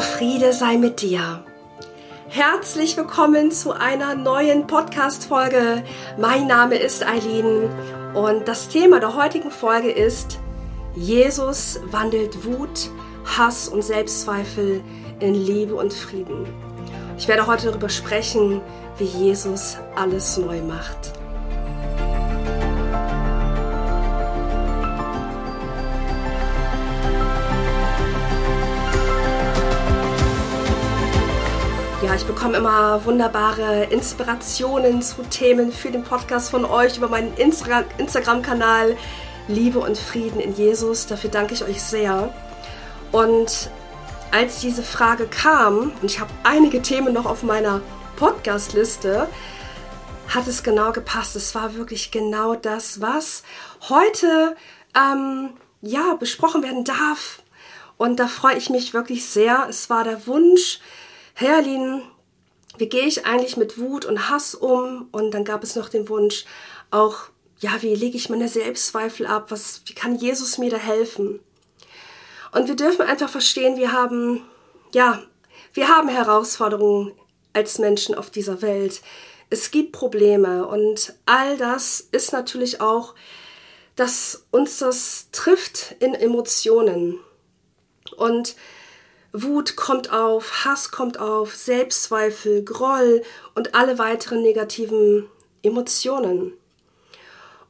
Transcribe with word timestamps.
Friede 0.00 0.52
sei 0.52 0.76
mit 0.76 1.00
dir. 1.00 1.44
Herzlich 2.28 2.96
willkommen 2.96 3.50
zu 3.50 3.72
einer 3.72 4.14
neuen 4.14 4.66
Podcast-Folge. 4.66 5.82
Mein 6.18 6.46
Name 6.46 6.76
ist 6.76 7.06
Eileen 7.06 7.70
und 8.14 8.46
das 8.46 8.68
Thema 8.68 9.00
der 9.00 9.14
heutigen 9.14 9.50
Folge 9.50 9.90
ist 9.90 10.38
Jesus 10.94 11.80
wandelt 11.90 12.44
Wut, 12.44 12.90
Hass 13.24 13.68
und 13.68 13.82
Selbstzweifel 13.82 14.82
in 15.20 15.34
Liebe 15.34 15.74
und 15.74 15.92
Frieden. 15.92 16.46
Ich 17.18 17.28
werde 17.28 17.46
heute 17.46 17.68
darüber 17.68 17.88
sprechen, 17.88 18.60
wie 18.98 19.04
Jesus 19.04 19.78
alles 19.94 20.36
neu 20.36 20.60
macht. 20.62 21.15
Bekomme 32.36 32.58
immer 32.58 33.02
wunderbare 33.06 33.84
Inspirationen 33.84 35.00
zu 35.00 35.22
Themen 35.22 35.72
für 35.72 35.90
den 35.90 36.04
Podcast 36.04 36.50
von 36.50 36.66
euch 36.66 36.98
über 36.98 37.08
meinen 37.08 37.34
Insta 37.38 37.82
Instagram-Kanal 37.96 38.94
Liebe 39.48 39.78
und 39.78 39.96
Frieden 39.96 40.38
in 40.40 40.54
Jesus. 40.54 41.06
Dafür 41.06 41.30
danke 41.30 41.54
ich 41.54 41.64
euch 41.64 41.80
sehr. 41.80 42.34
Und 43.10 43.70
als 44.32 44.60
diese 44.60 44.82
Frage 44.82 45.28
kam, 45.28 45.92
und 46.02 46.04
ich 46.04 46.20
habe 46.20 46.30
einige 46.42 46.82
Themen 46.82 47.14
noch 47.14 47.24
auf 47.24 47.42
meiner 47.42 47.80
Podcast-Liste, 48.16 49.28
hat 50.28 50.46
es 50.46 50.62
genau 50.62 50.92
gepasst. 50.92 51.36
Es 51.36 51.54
war 51.54 51.74
wirklich 51.74 52.10
genau 52.10 52.54
das, 52.54 53.00
was 53.00 53.44
heute 53.88 54.56
ähm, 54.94 55.54
ja 55.80 56.16
besprochen 56.20 56.62
werden 56.62 56.84
darf. 56.84 57.42
Und 57.96 58.20
da 58.20 58.26
freue 58.26 58.58
ich 58.58 58.68
mich 58.68 58.92
wirklich 58.92 59.24
sehr. 59.24 59.66
Es 59.70 59.88
war 59.88 60.04
der 60.04 60.26
Wunsch, 60.26 60.80
Herlin, 61.32 62.02
wie 62.78 62.88
gehe 62.88 63.06
ich 63.06 63.26
eigentlich 63.26 63.56
mit 63.56 63.78
Wut 63.78 64.04
und 64.04 64.28
Hass 64.28 64.54
um? 64.54 65.08
Und 65.12 65.32
dann 65.32 65.44
gab 65.44 65.62
es 65.62 65.76
noch 65.76 65.88
den 65.88 66.08
Wunsch, 66.08 66.44
auch, 66.90 67.28
ja, 67.58 67.70
wie 67.80 67.94
lege 67.94 68.16
ich 68.16 68.28
meine 68.28 68.48
Selbstzweifel 68.48 69.26
ab? 69.26 69.50
Was, 69.50 69.82
wie 69.86 69.94
kann 69.94 70.16
Jesus 70.16 70.58
mir 70.58 70.70
da 70.70 70.76
helfen? 70.76 71.40
Und 72.52 72.68
wir 72.68 72.76
dürfen 72.76 73.02
einfach 73.02 73.28
verstehen, 73.28 73.76
wir 73.76 73.92
haben, 73.92 74.42
ja, 74.92 75.22
wir 75.74 75.88
haben 75.88 76.08
Herausforderungen 76.08 77.12
als 77.52 77.78
Menschen 77.78 78.14
auf 78.14 78.30
dieser 78.30 78.62
Welt. 78.62 79.02
Es 79.50 79.70
gibt 79.70 79.92
Probleme 79.92 80.66
und 80.66 81.14
all 81.26 81.56
das 81.56 82.00
ist 82.00 82.32
natürlich 82.32 82.80
auch, 82.80 83.14
dass 83.94 84.46
uns 84.50 84.78
das 84.78 85.28
trifft 85.32 85.96
in 86.00 86.14
Emotionen. 86.14 87.18
Und 88.16 88.56
Wut 89.42 89.76
kommt 89.76 90.10
auf, 90.10 90.64
Hass 90.64 90.90
kommt 90.90 91.18
auf, 91.18 91.54
Selbstzweifel, 91.54 92.64
Groll 92.64 93.22
und 93.54 93.74
alle 93.74 93.98
weiteren 93.98 94.40
negativen 94.40 95.28
Emotionen. 95.62 96.54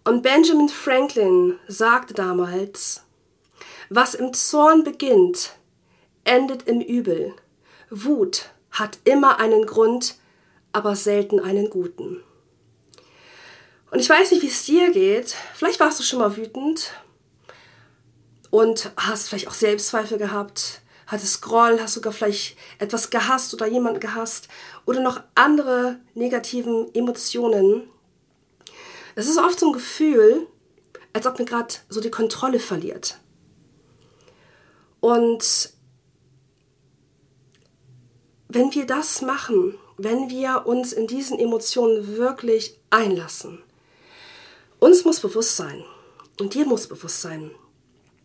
Und 0.04 0.22
Benjamin 0.22 0.68
Franklin 0.68 1.58
sagte 1.66 2.14
damals, 2.14 3.02
was 3.90 4.14
im 4.14 4.32
Zorn 4.32 4.84
beginnt, 4.84 5.56
endet 6.22 6.68
im 6.68 6.80
Übel. 6.80 7.34
Wut 7.90 8.50
hat 8.70 8.98
immer 9.02 9.40
einen 9.40 9.66
Grund, 9.66 10.14
aber 10.70 10.94
selten 10.94 11.40
einen 11.40 11.68
guten. 11.68 12.22
Und 13.90 13.98
ich 13.98 14.08
weiß 14.08 14.30
nicht, 14.30 14.42
wie 14.42 14.48
es 14.48 14.64
dir 14.64 14.92
geht. 14.92 15.34
Vielleicht 15.54 15.80
warst 15.80 15.98
du 15.98 16.04
schon 16.04 16.20
mal 16.20 16.36
wütend 16.36 16.92
und 18.50 18.92
hast 18.96 19.28
vielleicht 19.28 19.48
auch 19.48 19.54
Selbstzweifel 19.54 20.18
gehabt 20.18 20.82
hattest 21.06 21.42
Groll, 21.42 21.80
hast 21.80 21.94
sogar 21.94 22.12
vielleicht 22.12 22.56
etwas 22.78 23.10
gehasst 23.10 23.54
oder 23.54 23.66
jemanden 23.66 24.00
gehasst 24.00 24.48
oder 24.84 25.00
noch 25.00 25.20
andere 25.34 26.00
negativen 26.14 26.92
Emotionen. 26.94 27.88
Es 29.14 29.28
ist 29.28 29.38
oft 29.38 29.58
so 29.58 29.68
ein 29.68 29.72
Gefühl, 29.72 30.46
als 31.12 31.26
ob 31.26 31.38
man 31.38 31.46
gerade 31.46 31.74
so 31.88 32.00
die 32.00 32.10
Kontrolle 32.10 32.60
verliert. 32.60 33.18
Und 35.00 35.70
wenn 38.48 38.74
wir 38.74 38.86
das 38.86 39.22
machen, 39.22 39.78
wenn 39.96 40.28
wir 40.28 40.66
uns 40.66 40.92
in 40.92 41.06
diesen 41.06 41.38
Emotionen 41.38 42.16
wirklich 42.16 42.78
einlassen, 42.90 43.62
uns 44.78 45.04
muss 45.04 45.20
bewusst 45.20 45.56
sein 45.56 45.84
und 46.38 46.54
dir 46.54 46.66
muss 46.66 46.86
bewusst 46.86 47.22
sein, 47.22 47.50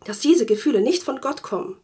dass 0.04 0.20
diese 0.20 0.44
Gefühle 0.46 0.80
nicht 0.80 1.02
von 1.02 1.20
Gott 1.20 1.42
kommen, 1.42 1.76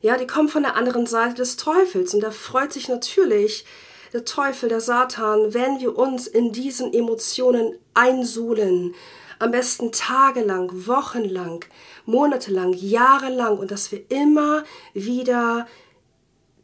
ja, 0.00 0.16
die 0.16 0.26
kommen 0.26 0.48
von 0.48 0.62
der 0.62 0.76
anderen 0.76 1.06
Seite 1.06 1.34
des 1.34 1.56
Teufels 1.56 2.14
und 2.14 2.20
da 2.20 2.30
freut 2.30 2.72
sich 2.72 2.88
natürlich 2.88 3.64
der 4.12 4.24
Teufel, 4.24 4.68
der 4.68 4.80
Satan, 4.80 5.52
wenn 5.52 5.80
wir 5.80 5.98
uns 5.98 6.26
in 6.26 6.52
diesen 6.52 6.92
Emotionen 6.92 7.78
einsuhlen. 7.94 8.94
Am 9.38 9.50
besten 9.50 9.92
tagelang, 9.92 10.86
wochenlang, 10.86 11.64
monatelang, 12.06 12.72
jahrelang 12.72 13.58
und 13.58 13.70
dass 13.70 13.92
wir 13.92 14.10
immer 14.10 14.64
wieder 14.94 15.66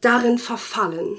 darin 0.01 0.39
verfallen. 0.39 1.19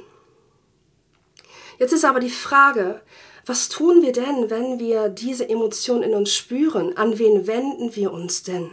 Jetzt 1.77 1.93
ist 1.93 2.05
aber 2.05 2.19
die 2.19 2.29
Frage, 2.29 3.01
was 3.45 3.69
tun 3.69 4.01
wir 4.01 4.13
denn, 4.13 4.49
wenn 4.49 4.79
wir 4.79 5.09
diese 5.09 5.47
Emotionen 5.47 6.03
in 6.03 6.13
uns 6.13 6.33
spüren? 6.33 6.95
An 6.95 7.19
wen 7.19 7.45
wenden 7.45 7.95
wir 7.95 8.11
uns 8.13 8.43
denn? 8.43 8.71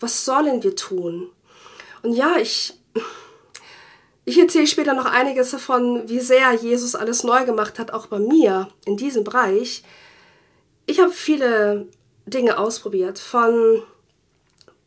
Was 0.00 0.24
sollen 0.24 0.62
wir 0.62 0.74
tun? 0.74 1.30
Und 2.06 2.14
ja, 2.14 2.36
ich, 2.36 2.72
ich 4.24 4.38
erzähle 4.38 4.68
später 4.68 4.94
noch 4.94 5.06
einiges 5.06 5.50
davon, 5.50 6.08
wie 6.08 6.20
sehr 6.20 6.52
Jesus 6.52 6.94
alles 6.94 7.24
neu 7.24 7.44
gemacht 7.44 7.80
hat, 7.80 7.90
auch 7.92 8.06
bei 8.06 8.20
mir 8.20 8.68
in 8.84 8.96
diesem 8.96 9.24
Bereich. 9.24 9.82
Ich 10.86 11.00
habe 11.00 11.10
viele 11.10 11.88
Dinge 12.24 12.58
ausprobiert, 12.58 13.18
von 13.18 13.82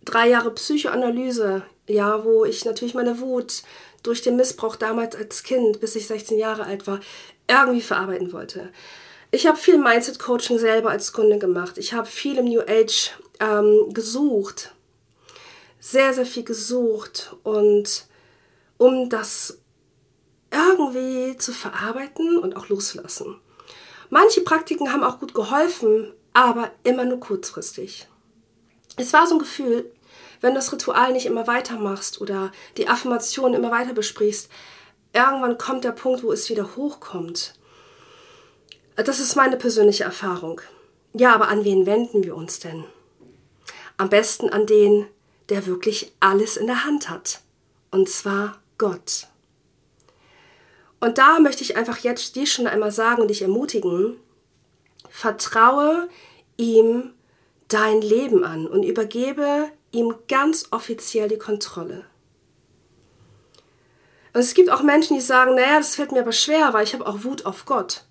drei 0.06 0.30
Jahre 0.30 0.52
Psychoanalyse, 0.52 1.64
ja, 1.88 2.24
wo 2.24 2.46
ich 2.46 2.64
natürlich 2.64 2.94
meine 2.94 3.20
Wut 3.20 3.64
durch 4.02 4.22
den 4.22 4.38
Missbrauch 4.38 4.78
damals 4.78 5.18
als 5.18 5.44
Kind, 5.44 5.82
bis 5.82 5.98
ich 5.98 6.08
16 6.08 6.38
Jahre 6.38 6.64
alt 6.64 6.88
war, 6.88 7.02
irgendwie 7.50 7.82
verarbeiten 7.82 8.32
wollte. 8.32 8.70
Ich 9.32 9.46
habe 9.46 9.58
viel 9.58 9.78
Mindset-Coaching 9.78 10.58
selber 10.58 10.90
als 10.90 11.12
Kunde 11.12 11.38
gemacht. 11.38 11.78
Ich 11.80 11.92
habe 11.92 12.08
viel 12.08 12.38
im 12.38 12.46
New 12.46 12.62
Age 12.62 13.12
ähm, 13.42 13.94
gesucht, 13.94 14.74
sehr, 15.80 16.14
sehr 16.14 16.26
viel 16.26 16.44
gesucht 16.44 17.36
und 17.44 18.06
um 18.78 19.10
das 19.10 19.60
irgendwie 20.52 21.38
zu 21.38 21.54
verarbeiten 21.54 22.38
und 22.40 22.56
auch 22.56 22.70
loszulassen. 22.70 23.40
Manche 24.10 24.42
Praktiken 24.42 24.92
haben 24.92 25.04
auch 25.04 25.20
gut 25.20 25.34
geholfen, 25.34 26.12
aber 26.34 26.72
immer 26.84 27.06
nur 27.06 27.20
kurzfristig. 27.20 28.08
Es 28.98 29.14
war 29.14 29.28
so 29.28 29.36
ein 29.36 29.40
Gefühl, 29.40 29.92
wenn 30.42 30.52
du 30.52 30.56
das 30.56 30.72
Ritual 30.72 31.14
nicht 31.14 31.26
immer 31.26 31.48
weitermachst 31.48 32.22
oder 32.22 32.52
die 32.78 32.88
Affirmation 32.88 33.54
immer 33.54 33.72
weiter 33.72 33.94
besprichst, 33.94 34.50
irgendwann 35.14 35.58
kommt 35.58 35.84
der 35.84 35.92
Punkt, 35.92 36.24
wo 36.24 36.32
es 36.32 36.50
wieder 36.50 36.76
hochkommt. 36.76 37.54
Das 38.96 39.20
ist 39.20 39.36
meine 39.36 39.58
persönliche 39.58 40.04
Erfahrung. 40.04 40.62
Ja, 41.14 41.34
aber 41.34 41.48
an 41.48 41.64
wen 41.64 41.86
wenden 41.86 42.24
wir 42.24 42.36
uns 42.36 42.60
denn? 42.60 42.84
Am 43.98 44.10
besten 44.10 44.50
an 44.50 44.66
den, 44.66 45.08
der 45.50 45.66
wirklich 45.66 46.14
alles 46.20 46.58
in 46.58 46.68
der 46.68 46.86
Hand 46.86 47.10
hat. 47.10 47.42
Und 47.92 48.10
zwar 48.10 48.60
Gott. 48.78 49.28
Und 51.00 51.18
da 51.18 51.40
möchte 51.40 51.64
ich 51.64 51.78
einfach 51.78 52.00
jetzt 52.00 52.36
dir 52.36 52.46
schon 52.46 52.68
einmal 52.68 52.92
sagen 52.92 53.22
und 53.22 53.30
dich 53.30 53.42
ermutigen, 53.42 54.18
vertraue 55.10 56.10
ihm 56.58 57.14
dein 57.68 58.02
Leben 58.02 58.44
an 58.44 58.68
und 58.68 58.84
übergebe 58.84 59.70
ihm 59.92 60.14
ganz 60.28 60.68
offiziell 60.72 61.30
die 61.30 61.38
Kontrolle. 61.38 62.06
Und 64.34 64.42
es 64.42 64.54
gibt 64.54 64.70
auch 64.70 64.84
Menschen, 64.84 65.16
die 65.16 65.22
sagen, 65.22 65.56
naja, 65.56 65.78
das 65.78 65.96
fällt 65.96 66.12
mir 66.12 66.22
aber 66.22 66.32
schwer, 66.32 66.74
weil 66.74 66.84
ich 66.84 66.94
habe 66.94 67.08
auch 67.08 67.24
Wut 67.24 67.46
auf 67.46 67.66
Gott. 67.66 68.04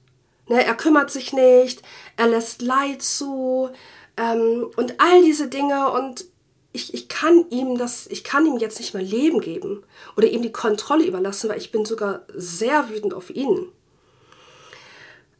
Ne, 0.48 0.64
er 0.64 0.74
kümmert 0.74 1.10
sich 1.10 1.32
nicht, 1.32 1.82
er 2.16 2.28
lässt 2.28 2.62
Leid 2.62 3.02
zu 3.02 3.70
ähm, 4.16 4.70
und 4.76 5.00
all 5.00 5.22
diese 5.22 5.48
Dinge 5.48 5.90
und 5.90 6.24
ich, 6.72 6.92
ich 6.94 7.08
kann 7.08 7.46
ihm 7.50 7.78
das, 7.78 8.06
ich 8.08 8.24
kann 8.24 8.46
ihm 8.46 8.58
jetzt 8.58 8.78
nicht 8.78 8.94
mehr 8.94 9.02
Leben 9.02 9.40
geben 9.40 9.84
oder 10.16 10.28
ihm 10.28 10.42
die 10.42 10.52
Kontrolle 10.52 11.04
überlassen, 11.04 11.48
weil 11.48 11.58
ich 11.58 11.72
bin 11.72 11.84
sogar 11.84 12.22
sehr 12.34 12.88
wütend 12.90 13.14
auf 13.14 13.30
ihn. 13.30 13.72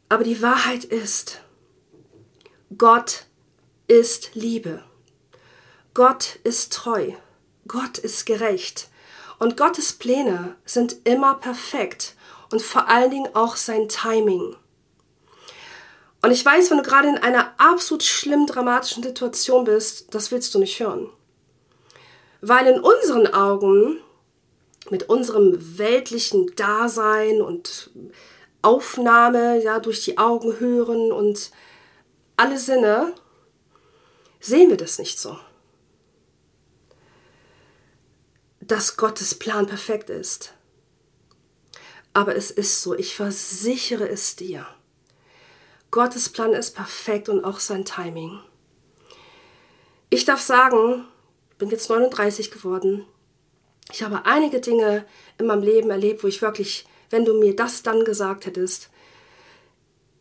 Aber 0.09 0.23
die 0.23 0.41
Wahrheit 0.41 0.83
ist, 0.85 1.41
Gott 2.77 3.25
ist 3.87 4.31
Liebe. 4.33 4.83
Gott 5.93 6.39
ist 6.43 6.73
treu. 6.73 7.11
Gott 7.67 7.99
ist 7.99 8.25
gerecht. 8.25 8.89
Und 9.37 9.55
Gottes 9.55 9.93
Pläne 9.93 10.55
sind 10.65 10.97
immer 11.03 11.35
perfekt 11.35 12.15
und 12.51 12.61
vor 12.61 12.89
allen 12.89 13.11
Dingen 13.11 13.35
auch 13.35 13.55
sein 13.55 13.87
Timing. 13.87 14.55
Und 16.21 16.31
ich 16.31 16.43
weiß, 16.43 16.69
wenn 16.69 16.77
du 16.77 16.83
gerade 16.83 17.07
in 17.07 17.17
einer 17.17 17.53
absolut 17.57 18.03
schlimm 18.03 18.45
dramatischen 18.45 19.03
Situation 19.03 19.63
bist, 19.63 20.13
das 20.13 20.31
willst 20.31 20.53
du 20.53 20.59
nicht 20.59 20.79
hören. 20.79 21.09
Weil 22.41 22.67
in 22.67 22.79
unseren 22.79 23.27
Augen 23.33 23.99
mit 24.89 25.09
unserem 25.09 25.77
weltlichen 25.77 26.53
Dasein 26.55 27.41
und 27.41 27.91
Aufnahme, 28.61 29.61
ja, 29.61 29.79
durch 29.79 30.03
die 30.03 30.17
Augen 30.17 30.59
hören 30.59 31.11
und 31.11 31.51
alle 32.37 32.57
Sinne, 32.57 33.13
sehen 34.39 34.69
wir 34.69 34.77
das 34.77 34.99
nicht 34.99 35.19
so. 35.19 35.37
Dass 38.61 38.97
Gottes 38.97 39.35
Plan 39.35 39.67
perfekt 39.67 40.09
ist. 40.09 40.53
Aber 42.13 42.35
es 42.35 42.51
ist 42.51 42.81
so, 42.81 42.95
ich 42.95 43.15
versichere 43.15 44.07
es 44.09 44.35
dir. 44.35 44.65
Gottes 45.91 46.29
Plan 46.29 46.53
ist 46.53 46.75
perfekt 46.75 47.29
und 47.29 47.43
auch 47.43 47.59
sein 47.59 47.85
Timing. 47.85 48.39
Ich 50.09 50.25
darf 50.25 50.41
sagen, 50.41 51.05
bin 51.59 51.69
jetzt 51.69 51.89
39 51.89 52.49
geworden. 52.49 53.05
Ich 53.91 54.01
habe 54.01 54.25
einige 54.25 54.59
Dinge 54.59 55.05
in 55.37 55.45
meinem 55.45 55.61
Leben 55.61 55.91
erlebt, 55.91 56.23
wo 56.23 56.27
ich 56.27 56.41
wirklich, 56.41 56.87
wenn 57.11 57.25
du 57.25 57.39
mir 57.39 57.55
das 57.55 57.83
dann 57.83 58.03
gesagt 58.03 58.45
hättest, 58.45 58.89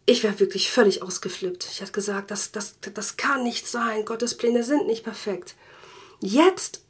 ich 0.05 0.23
wäre 0.23 0.41
wirklich 0.41 0.71
völlig 0.71 1.03
ausgeflippt. 1.03 1.69
Ich 1.71 1.81
hätte 1.81 1.93
gesagt, 1.93 2.31
das, 2.31 2.51
das, 2.51 2.77
das 2.81 3.17
kann 3.17 3.43
nicht 3.43 3.67
sein. 3.67 4.07
Gottes 4.07 4.37
Pläne 4.37 4.65
sind 4.65 4.87
nicht 4.87 5.05
perfekt. 5.05 5.55
Jetzt, 6.21 6.83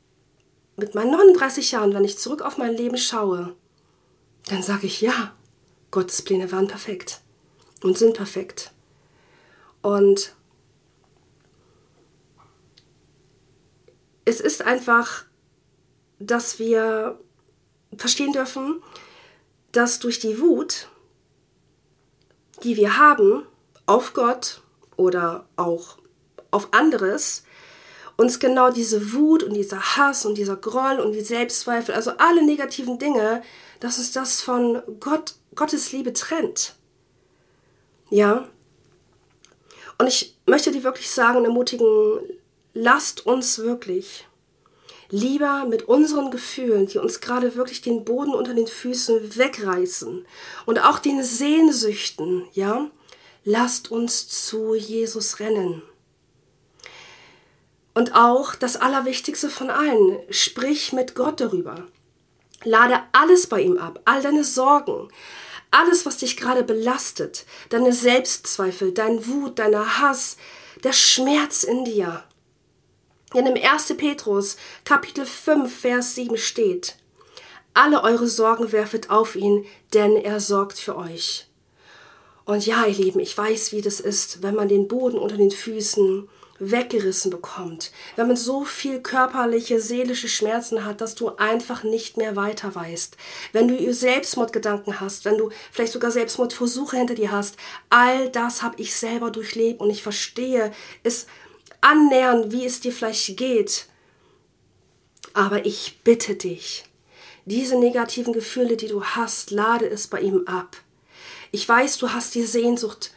mit 0.77 0.95
meinen 0.95 1.11
39 1.11 1.73
Jahren, 1.73 1.95
wenn 1.95 2.05
ich 2.05 2.19
zurück 2.19 2.43
auf 2.43 2.59
mein 2.59 2.77
Leben 2.77 2.97
schaue, 2.97 3.57
dann 4.47 4.63
sage 4.63 4.87
ich 4.87 5.01
ja, 5.01 5.35
Gottes 5.91 6.23
Pläne 6.23 6.53
waren 6.53 6.69
perfekt 6.69 7.21
und 7.83 7.99
sind 7.99 8.17
perfekt. 8.17 8.71
Und 9.83 10.35
es 14.29 14.41
ist 14.41 14.63
einfach, 14.63 15.25
dass 16.19 16.59
wir 16.59 17.19
verstehen 17.97 18.33
dürfen, 18.33 18.83
dass 19.73 20.01
durch 20.01 20.19
die 20.19 20.39
Wut, 20.39 20.89
die 22.63 22.77
wir 22.77 22.99
haben 22.99 23.47
auf 23.87 24.13
Gott 24.13 24.61
oder 24.97 25.49
auch 25.57 25.97
auf 26.51 26.69
anderes, 26.73 27.45
uns 28.17 28.39
genau 28.39 28.71
diese 28.71 29.15
Wut 29.15 29.43
und 29.43 29.55
dieser 29.55 29.97
Hass 29.97 30.27
und 30.27 30.37
dieser 30.37 30.57
Groll 30.57 30.99
und 30.99 31.13
die 31.13 31.23
Selbstzweifel, 31.23 31.95
also 31.95 32.13
alle 32.19 32.45
negativen 32.45 32.99
Dinge, 32.99 33.43
dass 33.81 33.97
uns 33.97 34.13
das 34.13 34.43
von 34.43 34.83
Gott, 35.01 35.37
Gottes 35.55 35.93
Liebe 35.93 36.13
trennt. 36.13 36.75
Ja. 38.11 38.47
Und 39.99 40.07
ich 40.07 40.37
möchte 40.47 40.71
dir 40.71 40.85
wirklich 40.85 41.11
sagen 41.11 41.39
und 41.39 41.45
ermutigen, 41.45 42.21
lasst 42.81 43.27
uns 43.27 43.59
wirklich 43.59 44.25
lieber 45.11 45.65
mit 45.65 45.89
unseren 45.89 46.31
Gefühlen, 46.31 46.87
die 46.87 46.99
uns 46.99 47.21
gerade 47.21 47.57
wirklich 47.57 47.81
den 47.81 48.05
Boden 48.05 48.35
unter 48.35 48.55
den 48.55 48.69
Füßen 48.69 49.37
wegreißen 49.37 50.25
und 50.65 50.79
auch 50.79 51.01
den 51.01 51.23
Sehnsüchten, 51.25 52.47
ja, 52.53 52.89
lasst 53.45 53.91
uns 53.91 54.29
zu 54.29 54.75
Jesus 54.75 55.41
rennen. 55.41 55.83
Und 57.95 58.15
auch 58.15 58.55
das 58.55 58.77
Allerwichtigste 58.77 59.51
von 59.51 59.71
allen, 59.71 60.19
sprich 60.31 60.93
mit 60.93 61.17
Gott 61.17 61.41
darüber. 61.41 61.89
Lade 62.63 63.01
alles 63.11 63.49
bei 63.49 63.61
ihm 63.61 63.79
ab, 63.79 64.01
all 64.05 64.23
deine 64.23 64.45
Sorgen, 64.45 65.09
alles, 65.73 66.07
was 66.07 66.19
dich 66.19 66.37
gerade 66.37 66.63
belastet, 66.63 67.45
deine 67.71 67.93
Selbstzweifel, 67.93 68.93
dein 68.93 69.27
Wut, 69.27 69.59
deiner 69.59 69.99
Hass, 70.01 70.37
der 70.85 70.93
Schmerz 70.93 71.65
in 71.65 71.85
dir. 71.85 72.25
Denn 73.35 73.47
im 73.47 73.63
1. 73.63 73.95
Petrus 73.97 74.57
Kapitel 74.85 75.27
5, 75.27 75.81
Vers 75.81 76.15
7 76.15 76.37
steht, 76.37 76.97
alle 77.75 78.03
eure 78.03 78.27
Sorgen 78.27 78.73
werfet 78.73 79.11
auf 79.11 79.37
ihn, 79.37 79.65
denn 79.95 80.17
er 80.17 80.41
sorgt 80.41 80.79
für 80.79 80.97
euch. 80.97 81.47
Und 82.45 82.67
ja, 82.67 82.87
ihr 82.87 82.95
Lieben, 82.95 83.21
ich 83.21 83.37
weiß, 83.37 83.73
wie 83.73 83.83
das 83.83 84.01
ist, 84.01 84.43
wenn 84.43 84.55
man 84.55 84.69
den 84.69 84.89
Boden 84.89 85.19
unter 85.19 85.37
den 85.37 85.51
Füßen 85.51 86.29
weggerissen 86.59 87.31
bekommt, 87.31 87.93
wenn 88.17 88.27
man 88.27 88.37
so 88.37 88.65
viel 88.65 89.01
körperliche, 89.01 89.81
seelische 89.81 90.29
Schmerzen 90.29 90.85
hat, 90.85 91.01
dass 91.01 91.15
du 91.15 91.37
einfach 91.37 91.85
nicht 91.85 92.17
mehr 92.17 92.37
weiter 92.37 92.75
weißt, 92.75 93.17
wenn 93.53 93.69
du 93.69 93.95
Selbstmordgedanken 93.95 94.99
hast, 95.01 95.25
wenn 95.25 95.39
du 95.39 95.51
vielleicht 95.71 95.93
sogar 95.93 96.11
Selbstmordversuche 96.11 96.97
hinter 96.97 97.15
dir 97.15 97.31
hast, 97.31 97.57
all 97.91 98.29
das 98.31 98.63
habe 98.63 98.81
ich 98.81 98.97
selber 98.97 99.31
durchlebt 99.31 99.81
und 99.81 99.91
ich 99.91 100.03
verstehe 100.03 100.73
es 101.05 101.27
annähernd, 101.81 102.53
wie 102.53 102.65
es 102.65 102.81
dir 102.81 102.93
vielleicht 102.93 103.37
geht. 103.37 103.87
Aber 105.35 105.67
ich 105.67 106.01
bitte 106.05 106.35
dich, 106.35 106.85
diese 107.45 107.79
negativen 107.79 108.33
Gefühle, 108.33 108.77
die 108.77 108.89
du 108.89 109.05
hast, 109.05 109.51
lade 109.51 109.89
es 109.89 110.07
bei 110.07 110.21
ihm 110.21 110.43
ab. 110.47 110.77
Ich 111.51 111.69
weiß, 111.69 111.99
du 111.99 112.13
hast 112.13 112.35
die 112.35 112.45
Sehnsucht 112.45 113.13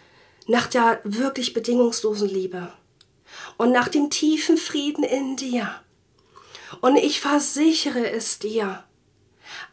nach 0.48 0.68
der 0.68 1.02
wirklich 1.04 1.54
bedingungslosen 1.54 2.30
Liebe 2.30 2.72
und 3.58 3.72
nach 3.72 3.88
dem 3.88 4.10
tiefen 4.10 4.58
Frieden 4.58 5.04
in 5.04 5.36
dir. 5.36 5.82
Und 6.80 6.96
ich 6.96 7.20
versichere 7.20 8.10
es 8.10 8.40
dir, 8.40 8.84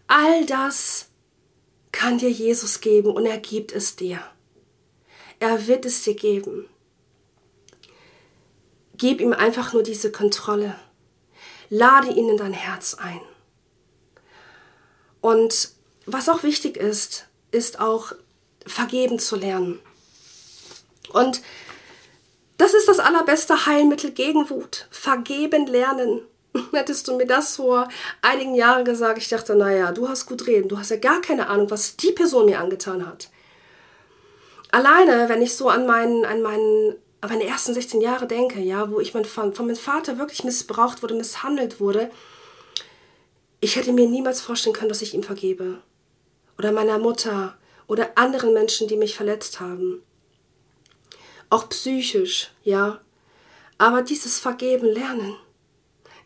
all 0.06 0.44
das 0.46 1.08
kann 1.92 2.18
dir 2.18 2.30
Jesus 2.30 2.80
geben 2.80 3.10
und 3.10 3.26
er 3.26 3.38
gibt 3.38 3.72
es 3.72 3.96
dir. 3.96 4.20
Er 5.40 5.66
wird 5.66 5.84
es 5.84 6.02
dir 6.02 6.14
geben. 6.14 6.68
Gib 8.98 9.20
ihm 9.20 9.32
einfach 9.32 9.72
nur 9.72 9.82
diese 9.82 10.12
Kontrolle. 10.12 10.74
Lade 11.70 12.08
ihn 12.08 12.28
in 12.28 12.36
dein 12.36 12.52
Herz 12.52 12.94
ein. 12.94 13.20
Und 15.20 15.70
was 16.06 16.28
auch 16.28 16.42
wichtig 16.42 16.76
ist, 16.76 17.26
ist 17.50 17.80
auch 17.80 18.12
vergeben 18.66 19.18
zu 19.18 19.36
lernen. 19.36 19.80
Und 21.12 21.42
das 22.56 22.74
ist 22.74 22.88
das 22.88 22.98
allerbeste 22.98 23.66
Heilmittel 23.66 24.10
gegen 24.10 24.50
Wut. 24.50 24.88
Vergeben 24.90 25.66
lernen. 25.66 26.22
Hättest 26.72 27.08
du 27.08 27.16
mir 27.16 27.26
das 27.26 27.56
vor 27.56 27.88
einigen 28.20 28.54
Jahren 28.54 28.84
gesagt, 28.84 29.18
ich 29.18 29.28
dachte, 29.28 29.54
naja, 29.54 29.92
du 29.92 30.08
hast 30.08 30.26
gut 30.26 30.46
reden, 30.46 30.68
du 30.68 30.78
hast 30.78 30.90
ja 30.90 30.96
gar 30.96 31.20
keine 31.20 31.48
Ahnung, 31.48 31.70
was 31.70 31.96
die 31.96 32.12
Person 32.12 32.46
mir 32.46 32.58
angetan 32.58 33.06
hat. 33.06 33.30
Alleine, 34.70 35.28
wenn 35.28 35.40
ich 35.40 35.54
so 35.54 35.68
an 35.68 35.86
meinen, 35.86 36.24
an 36.24 36.42
meinen, 36.42 36.96
an 37.20 37.30
meine 37.30 37.46
ersten 37.46 37.74
16 37.74 38.00
Jahre 38.00 38.26
denke, 38.26 38.60
ja, 38.60 38.90
wo 38.90 39.00
ich 39.00 39.14
mein, 39.14 39.24
von, 39.24 39.54
von 39.54 39.66
meinem 39.66 39.76
Vater 39.76 40.18
wirklich 40.18 40.44
missbraucht 40.44 41.02
wurde, 41.02 41.14
misshandelt 41.14 41.80
wurde, 41.80 42.10
ich 43.60 43.76
hätte 43.76 43.92
mir 43.92 44.08
niemals 44.08 44.40
vorstellen 44.40 44.74
können, 44.74 44.88
dass 44.88 45.02
ich 45.02 45.14
ihm 45.14 45.24
vergebe. 45.24 45.82
Oder 46.58 46.70
meiner 46.70 46.98
Mutter 46.98 47.56
oder 47.88 48.16
anderen 48.16 48.54
Menschen, 48.54 48.86
die 48.86 48.96
mich 48.96 49.16
verletzt 49.16 49.58
haben 49.58 50.02
auch 51.50 51.68
psychisch, 51.68 52.50
ja. 52.62 53.00
Aber 53.78 54.02
dieses 54.02 54.38
Vergeben 54.38 54.86
lernen, 54.86 55.36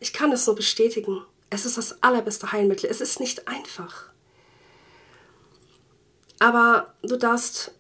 ich 0.01 0.13
kann 0.13 0.33
es 0.33 0.47
nur 0.47 0.57
bestätigen. 0.57 1.23
Es 1.51 1.67
ist 1.67 1.77
das 1.77 2.03
allerbeste 2.03 2.51
Heilmittel. 2.51 2.89
Es 2.91 3.01
ist 3.01 3.21
nicht 3.21 3.47
einfach. 3.47 4.11
Aber 6.39 6.95
du 7.03 7.17
darfst 7.17 7.75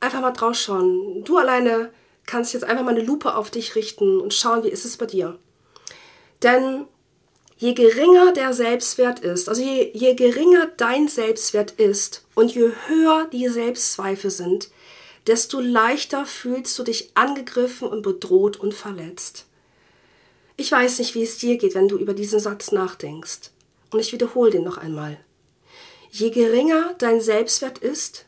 einfach 0.00 0.20
mal 0.20 0.32
drauf 0.32 0.56
schauen. 0.56 1.24
Du 1.24 1.36
alleine 1.36 1.90
kannst 2.26 2.52
jetzt 2.54 2.64
einfach 2.64 2.84
mal 2.84 2.94
eine 2.94 3.04
Lupe 3.04 3.34
auf 3.34 3.50
dich 3.50 3.74
richten 3.74 4.20
und 4.20 4.34
schauen, 4.34 4.64
wie 4.64 4.68
ist 4.68 4.84
es 4.84 4.96
bei 4.96 5.06
dir. 5.06 5.38
Denn 6.42 6.86
je 7.58 7.74
geringer 7.74 8.32
der 8.32 8.52
Selbstwert 8.52 9.20
ist, 9.20 9.48
also 9.48 9.62
je, 9.62 9.90
je 9.92 10.14
geringer 10.14 10.70
dein 10.76 11.08
Selbstwert 11.08 11.72
ist 11.72 12.24
und 12.34 12.54
je 12.54 12.70
höher 12.86 13.28
die 13.30 13.48
Selbstzweifel 13.48 14.30
sind, 14.30 14.70
desto 15.26 15.60
leichter 15.60 16.24
fühlst 16.24 16.78
du 16.78 16.82
dich 16.82 17.10
angegriffen 17.14 17.88
und 17.88 18.02
bedroht 18.02 18.56
und 18.56 18.72
verletzt. 18.72 19.46
Ich 20.56 20.72
weiß 20.72 20.98
nicht, 20.98 21.14
wie 21.14 21.22
es 21.22 21.38
dir 21.38 21.56
geht, 21.58 21.74
wenn 21.74 21.88
du 21.88 21.98
über 21.98 22.14
diesen 22.14 22.40
Satz 22.40 22.72
nachdenkst. 22.72 23.50
Und 23.92 24.00
ich 24.00 24.12
wiederhole 24.12 24.50
den 24.50 24.62
noch 24.62 24.78
einmal. 24.78 25.18
Je 26.10 26.30
geringer 26.30 26.94
dein 26.98 27.20
Selbstwert 27.20 27.78
ist 27.78 28.26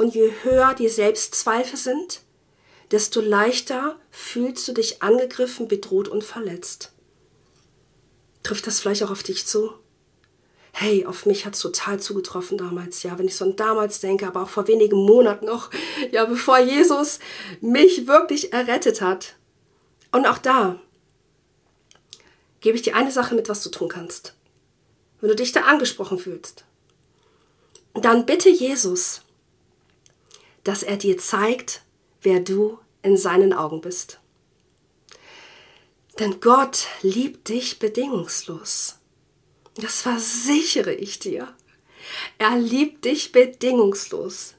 und 0.00 0.14
je 0.14 0.32
höher 0.42 0.74
die 0.74 0.88
Selbstzweifel 0.88 1.78
sind, 1.78 2.22
desto 2.90 3.20
leichter 3.20 3.98
fühlst 4.10 4.66
du 4.66 4.72
dich 4.72 5.02
angegriffen, 5.02 5.68
bedroht 5.68 6.08
und 6.08 6.24
verletzt. 6.24 6.92
Trifft 8.42 8.66
das 8.66 8.80
vielleicht 8.80 9.02
auch 9.02 9.10
auf 9.10 9.22
dich 9.22 9.46
zu? 9.46 9.74
hey, 10.72 11.04
auf 11.04 11.26
mich 11.26 11.46
hat 11.46 11.54
es 11.54 11.60
total 11.60 12.00
zugetroffen 12.00 12.56
damals, 12.56 13.02
ja, 13.02 13.18
wenn 13.18 13.26
ich 13.26 13.36
so 13.36 13.44
an 13.44 13.56
damals 13.56 14.00
denke, 14.00 14.26
aber 14.26 14.42
auch 14.42 14.48
vor 14.48 14.68
wenigen 14.68 14.96
Monaten 14.96 15.46
noch, 15.46 15.70
ja, 16.10 16.24
bevor 16.24 16.58
Jesus 16.58 17.18
mich 17.60 18.06
wirklich 18.06 18.52
errettet 18.52 19.00
hat. 19.00 19.36
Und 20.12 20.26
auch 20.26 20.38
da 20.38 20.80
gebe 22.60 22.76
ich 22.76 22.82
dir 22.82 22.96
eine 22.96 23.12
Sache 23.12 23.34
mit, 23.34 23.48
was 23.48 23.62
du 23.62 23.70
tun 23.70 23.88
kannst. 23.88 24.34
Wenn 25.20 25.28
du 25.28 25.36
dich 25.36 25.52
da 25.52 25.62
angesprochen 25.62 26.18
fühlst, 26.18 26.64
dann 27.94 28.26
bitte 28.26 28.48
Jesus, 28.48 29.22
dass 30.64 30.82
er 30.82 30.96
dir 30.96 31.18
zeigt, 31.18 31.82
wer 32.22 32.40
du 32.40 32.78
in 33.02 33.16
seinen 33.16 33.52
Augen 33.52 33.80
bist. 33.80 34.20
Denn 36.18 36.40
Gott 36.40 36.86
liebt 37.02 37.48
dich 37.48 37.78
bedingungslos. 37.78 38.98
Das 39.76 40.02
versichere 40.02 40.92
ich 40.92 41.18
dir. 41.18 41.54
Er 42.38 42.58
liebt 42.58 43.04
dich 43.04 43.32
bedingungslos. 43.32 44.54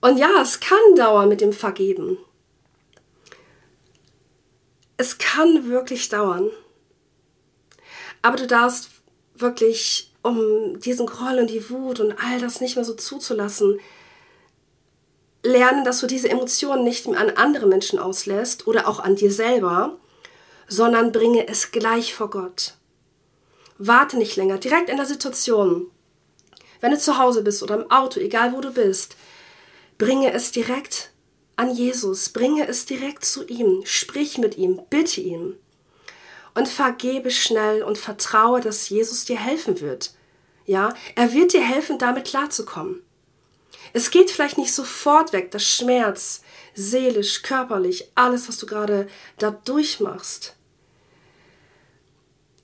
Und 0.00 0.18
ja, 0.18 0.40
es 0.40 0.60
kann 0.60 0.78
dauern 0.96 1.28
mit 1.28 1.40
dem 1.40 1.52
Vergeben. 1.52 2.18
Es 4.96 5.18
kann 5.18 5.68
wirklich 5.68 6.08
dauern. 6.08 6.50
Aber 8.22 8.36
du 8.36 8.46
darfst 8.46 8.90
wirklich, 9.34 10.12
um 10.22 10.78
diesen 10.80 11.06
Groll 11.06 11.38
und 11.38 11.50
die 11.50 11.70
Wut 11.70 12.00
und 12.00 12.12
all 12.12 12.38
das 12.38 12.60
nicht 12.60 12.76
mehr 12.76 12.84
so 12.84 12.94
zuzulassen, 12.94 13.80
lernen, 15.42 15.84
dass 15.84 16.00
du 16.00 16.06
diese 16.06 16.28
Emotionen 16.28 16.84
nicht 16.84 17.06
an 17.08 17.30
andere 17.30 17.66
Menschen 17.66 17.98
auslässt 17.98 18.66
oder 18.66 18.88
auch 18.88 19.00
an 19.00 19.16
dir 19.16 19.32
selber, 19.32 19.96
sondern 20.68 21.12
bringe 21.12 21.48
es 21.48 21.72
gleich 21.72 22.14
vor 22.14 22.30
Gott. 22.30 22.74
Warte 23.78 24.18
nicht 24.18 24.36
länger, 24.36 24.58
direkt 24.58 24.90
in 24.90 24.96
der 24.96 25.06
Situation. 25.06 25.90
Wenn 26.80 26.92
du 26.92 26.98
zu 26.98 27.18
Hause 27.18 27.42
bist 27.42 27.62
oder 27.62 27.76
im 27.76 27.90
Auto, 27.90 28.20
egal 28.20 28.52
wo 28.52 28.60
du 28.60 28.72
bist, 28.72 29.16
bringe 29.98 30.32
es 30.32 30.52
direkt 30.52 31.10
an 31.56 31.74
Jesus, 31.74 32.30
bringe 32.30 32.66
es 32.66 32.86
direkt 32.86 33.24
zu 33.24 33.46
ihm, 33.46 33.82
sprich 33.84 34.38
mit 34.38 34.56
ihm, 34.56 34.80
bitte 34.88 35.20
ihm 35.20 35.56
und 36.54 36.68
vergebe 36.68 37.30
schnell 37.30 37.82
und 37.82 37.98
vertraue, 37.98 38.60
dass 38.60 38.88
Jesus 38.88 39.24
dir 39.24 39.38
helfen 39.38 39.80
wird. 39.80 40.12
Ja, 40.66 40.94
er 41.16 41.32
wird 41.32 41.52
dir 41.52 41.62
helfen, 41.62 41.98
damit 41.98 42.26
klarzukommen. 42.26 43.02
Es 43.92 44.10
geht 44.10 44.30
vielleicht 44.30 44.58
nicht 44.58 44.72
sofort 44.74 45.32
weg, 45.32 45.50
das 45.50 45.64
Schmerz, 45.64 46.42
seelisch, 46.74 47.42
körperlich, 47.42 48.10
alles, 48.14 48.48
was 48.48 48.58
du 48.58 48.66
gerade 48.66 49.08
da 49.38 49.50
durchmachst. 49.50 50.56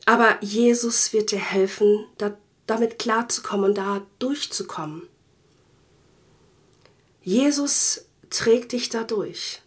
Aber 0.05 0.39
Jesus 0.41 1.13
wird 1.13 1.33
dir 1.33 1.41
helfen, 1.41 2.07
da, 2.19 2.37
damit 2.67 2.99
klarzukommen 2.99 3.71
und 3.71 3.79
da 3.79 4.07
durchzukommen. 4.19 5.09
Jesus 7.23 8.07
trägt 8.31 8.71
dich 8.73 8.89
da 8.89 9.03
durch. 9.03 9.63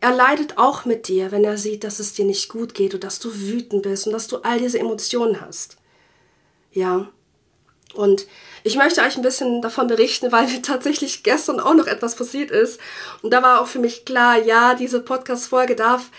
Er 0.00 0.14
leidet 0.14 0.58
auch 0.58 0.84
mit 0.84 1.08
dir, 1.08 1.30
wenn 1.32 1.44
er 1.44 1.58
sieht, 1.58 1.84
dass 1.84 1.98
es 1.98 2.12
dir 2.12 2.24
nicht 2.24 2.48
gut 2.48 2.74
geht 2.74 2.94
und 2.94 3.02
dass 3.02 3.18
du 3.18 3.34
wütend 3.34 3.82
bist 3.82 4.06
und 4.06 4.12
dass 4.12 4.28
du 4.28 4.38
all 4.38 4.58
diese 4.58 4.78
Emotionen 4.78 5.40
hast. 5.40 5.78
Ja. 6.72 7.10
Und 7.94 8.26
ich 8.62 8.76
möchte 8.76 9.00
euch 9.02 9.16
ein 9.16 9.22
bisschen 9.22 9.62
davon 9.62 9.86
berichten, 9.86 10.32
weil 10.32 10.46
mir 10.46 10.62
tatsächlich 10.62 11.22
gestern 11.22 11.60
auch 11.60 11.74
noch 11.74 11.86
etwas 11.86 12.14
passiert 12.14 12.50
ist. 12.50 12.80
Und 13.22 13.32
da 13.32 13.42
war 13.42 13.60
auch 13.60 13.66
für 13.66 13.78
mich 13.78 14.04
klar, 14.04 14.38
ja, 14.38 14.74
diese 14.74 15.00
Podcast-Folge 15.00 15.76
darf, 15.76 16.10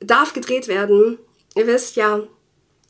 darf 0.00 0.32
gedreht 0.32 0.68
werden. 0.68 1.18
Ihr 1.54 1.66
wisst 1.66 1.96
ja, 1.96 2.20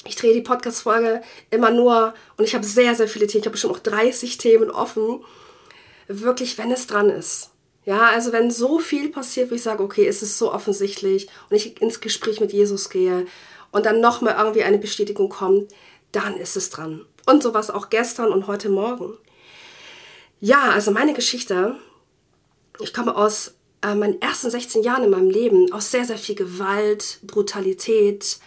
ich 0.04 0.16
drehe 0.16 0.34
die 0.34 0.42
Podcast-Folge 0.42 1.22
immer 1.50 1.70
nur 1.70 2.14
und 2.36 2.44
ich 2.44 2.54
habe 2.54 2.64
sehr, 2.64 2.94
sehr 2.94 3.08
viele 3.08 3.26
Themen. 3.26 3.42
Ich 3.42 3.46
habe 3.46 3.52
bestimmt 3.52 3.74
auch 3.74 3.80
30 3.80 4.38
Themen 4.38 4.70
offen. 4.70 5.22
Wirklich, 6.08 6.58
wenn 6.58 6.70
es 6.70 6.86
dran 6.86 7.10
ist. 7.10 7.50
Ja, 7.84 8.08
also 8.08 8.32
wenn 8.32 8.50
so 8.50 8.78
viel 8.78 9.10
passiert, 9.10 9.50
wo 9.50 9.54
ich 9.54 9.62
sage, 9.62 9.82
okay, 9.82 10.06
es 10.06 10.22
ist 10.22 10.38
so 10.38 10.52
offensichtlich 10.52 11.28
und 11.48 11.56
ich 11.56 11.80
ins 11.80 12.00
Gespräch 12.00 12.40
mit 12.40 12.52
Jesus 12.52 12.90
gehe 12.90 13.26
und 13.72 13.86
dann 13.86 14.00
nochmal 14.00 14.36
irgendwie 14.38 14.62
eine 14.62 14.78
Bestätigung 14.78 15.28
kommt, 15.28 15.72
dann 16.12 16.36
ist 16.36 16.56
es 16.56 16.70
dran. 16.70 17.06
Und 17.30 17.44
sowas 17.44 17.70
auch 17.70 17.90
gestern 17.90 18.32
und 18.32 18.48
heute 18.48 18.68
Morgen. 18.68 19.16
Ja, 20.40 20.70
also 20.72 20.90
meine 20.90 21.14
Geschichte, 21.14 21.76
ich 22.80 22.92
komme 22.92 23.14
aus 23.14 23.54
äh, 23.82 23.94
meinen 23.94 24.20
ersten 24.20 24.50
16 24.50 24.82
Jahren 24.82 25.04
in 25.04 25.10
meinem 25.10 25.30
Leben 25.30 25.72
aus 25.72 25.92
sehr, 25.92 26.04
sehr 26.04 26.18
viel 26.18 26.34
Gewalt, 26.34 27.20
Brutalität. 27.22 28.40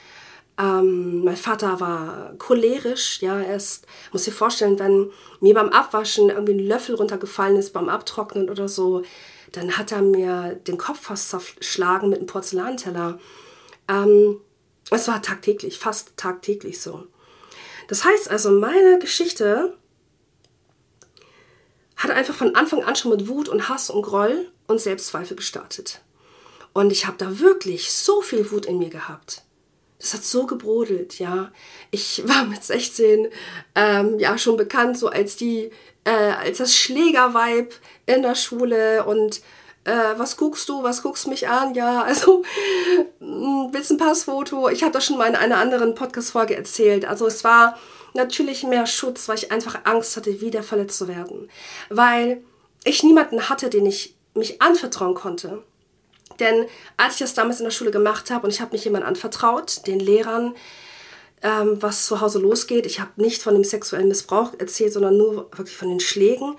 Ähm, 0.58 1.24
mein 1.24 1.38
Vater 1.38 1.80
war 1.80 2.34
cholerisch, 2.40 3.22
ja, 3.22 3.40
er 3.40 3.56
ist, 3.56 3.88
muss 4.12 4.26
dir 4.26 4.34
vorstellen, 4.34 4.78
wenn 4.80 5.10
mir 5.40 5.54
beim 5.54 5.70
Abwaschen 5.70 6.30
irgendwie 6.30 6.54
ein 6.54 6.68
Löffel 6.68 6.96
runtergefallen 6.96 7.56
ist, 7.56 7.72
beim 7.72 7.88
Abtrocknen 7.88 8.50
oder 8.50 8.68
so, 8.68 9.04
dann 9.54 9.78
hat 9.78 9.94
er 9.94 10.02
mir 10.02 10.60
den 10.68 10.78
Kopf 10.78 11.00
fast 11.04 11.30
zerschlagen 11.30 12.10
mit 12.10 12.20
einem 12.20 12.28
Porzellanteller. 12.28 13.18
Ähm, 13.88 14.42
es 14.92 15.08
war 15.08 15.22
tagtäglich, 15.22 15.80
fast 15.80 16.18
tagtäglich 16.18 16.82
so. 16.82 17.08
Das 17.88 18.06
heißt 18.06 18.30
also, 18.30 18.52
meine 18.52 19.00
Geschichte 19.00 19.78
hat 21.98 22.12
einfach 22.12 22.36
von 22.36 22.56
Anfang 22.56 22.84
an 22.84 22.96
schon 22.96 23.12
mit 23.12 23.28
Wut 23.28 23.50
und 23.50 23.70
Hass 23.70 23.90
und 23.90 24.02
Groll 24.02 24.52
und 24.68 24.82
Selbstzweifel 24.82 25.38
gestartet. 25.38 26.02
Und 26.74 26.92
ich 26.92 27.06
habe 27.06 27.18
da 27.18 27.40
wirklich 27.40 27.94
so 27.94 28.22
viel 28.22 28.50
Wut 28.52 28.66
in 28.66 28.80
mir 28.80 28.90
gehabt. 28.90 29.44
Das 30.00 30.14
hat 30.14 30.24
so 30.24 30.46
gebrodelt, 30.46 31.20
ja. 31.20 31.52
Ich 31.92 32.28
war 32.28 32.44
mit 32.50 32.64
16 32.64 33.30
ähm, 33.76 34.20
ja 34.20 34.38
schon 34.38 34.58
bekannt 34.58 34.98
so 34.98 35.08
als 35.08 35.38
die, 35.38 35.72
äh, 36.04 36.10
als 36.10 36.58
das 36.58 36.76
Schlägerweib 36.76 37.74
in 38.06 38.22
der 38.22 38.36
Schule 38.36 39.06
und 39.06 39.42
äh, 39.86 40.18
was 40.18 40.38
guckst 40.38 40.70
du, 40.70 40.84
was 40.84 41.04
guckst 41.04 41.28
mich 41.28 41.48
an? 41.48 41.74
Ja, 41.74 42.02
also 42.04 42.44
hm, 43.20 43.70
willst 43.72 43.92
ein 43.92 43.98
Passfoto? 43.98 44.70
Ich 44.70 44.84
habe 44.84 44.94
das 44.94 45.06
schon 45.06 45.18
mal 45.18 45.28
in 45.28 45.36
einer 45.36 45.58
anderen 45.58 45.96
Podcast-Folge 45.96 46.56
erzählt. 46.56 47.06
Also 47.06 47.28
es 47.28 47.44
war 47.44 47.78
natürlich 48.14 48.64
mehr 48.64 48.86
Schutz, 48.86 49.28
weil 49.28 49.38
ich 49.38 49.52
einfach 49.52 49.80
Angst 49.86 50.16
hatte, 50.18 50.42
wieder 50.42 50.64
verletzt 50.64 50.98
zu 50.98 51.08
werden. 51.08 51.50
Weil 51.90 52.44
ich 52.84 53.04
niemanden 53.04 53.50
hatte, 53.50 53.70
den 53.70 53.86
ich 53.86 54.16
mich 54.36 54.62
anvertrauen 54.62 55.16
konnte. 55.16 55.64
Denn 56.40 56.66
als 56.98 57.14
ich 57.14 57.20
das 57.20 57.34
damals 57.34 57.60
in 57.60 57.66
der 57.66 57.72
Schule 57.72 57.92
gemacht 57.92 58.32
habe 58.32 58.46
und 58.46 58.54
ich 58.54 58.62
habe 58.62 58.72
mich 58.72 58.84
jemandem 58.84 59.10
anvertraut, 59.10 59.86
den 59.86 60.00
Lehrern, 60.00 60.56
ähm, 61.44 61.82
was 61.82 62.06
zu 62.06 62.22
Hause 62.22 62.40
losgeht, 62.40 62.86
ich 62.86 63.00
habe 63.00 63.12
nicht 63.18 63.42
von 63.42 63.54
dem 63.54 63.64
sexuellen 63.64 64.08
Missbrauch 64.08 64.54
erzählt, 64.58 64.94
sondern 64.94 65.18
nur 65.18 65.50
wirklich 65.56 65.78
von 65.78 65.90
den 65.90 66.00
Schlägen, 66.00 66.56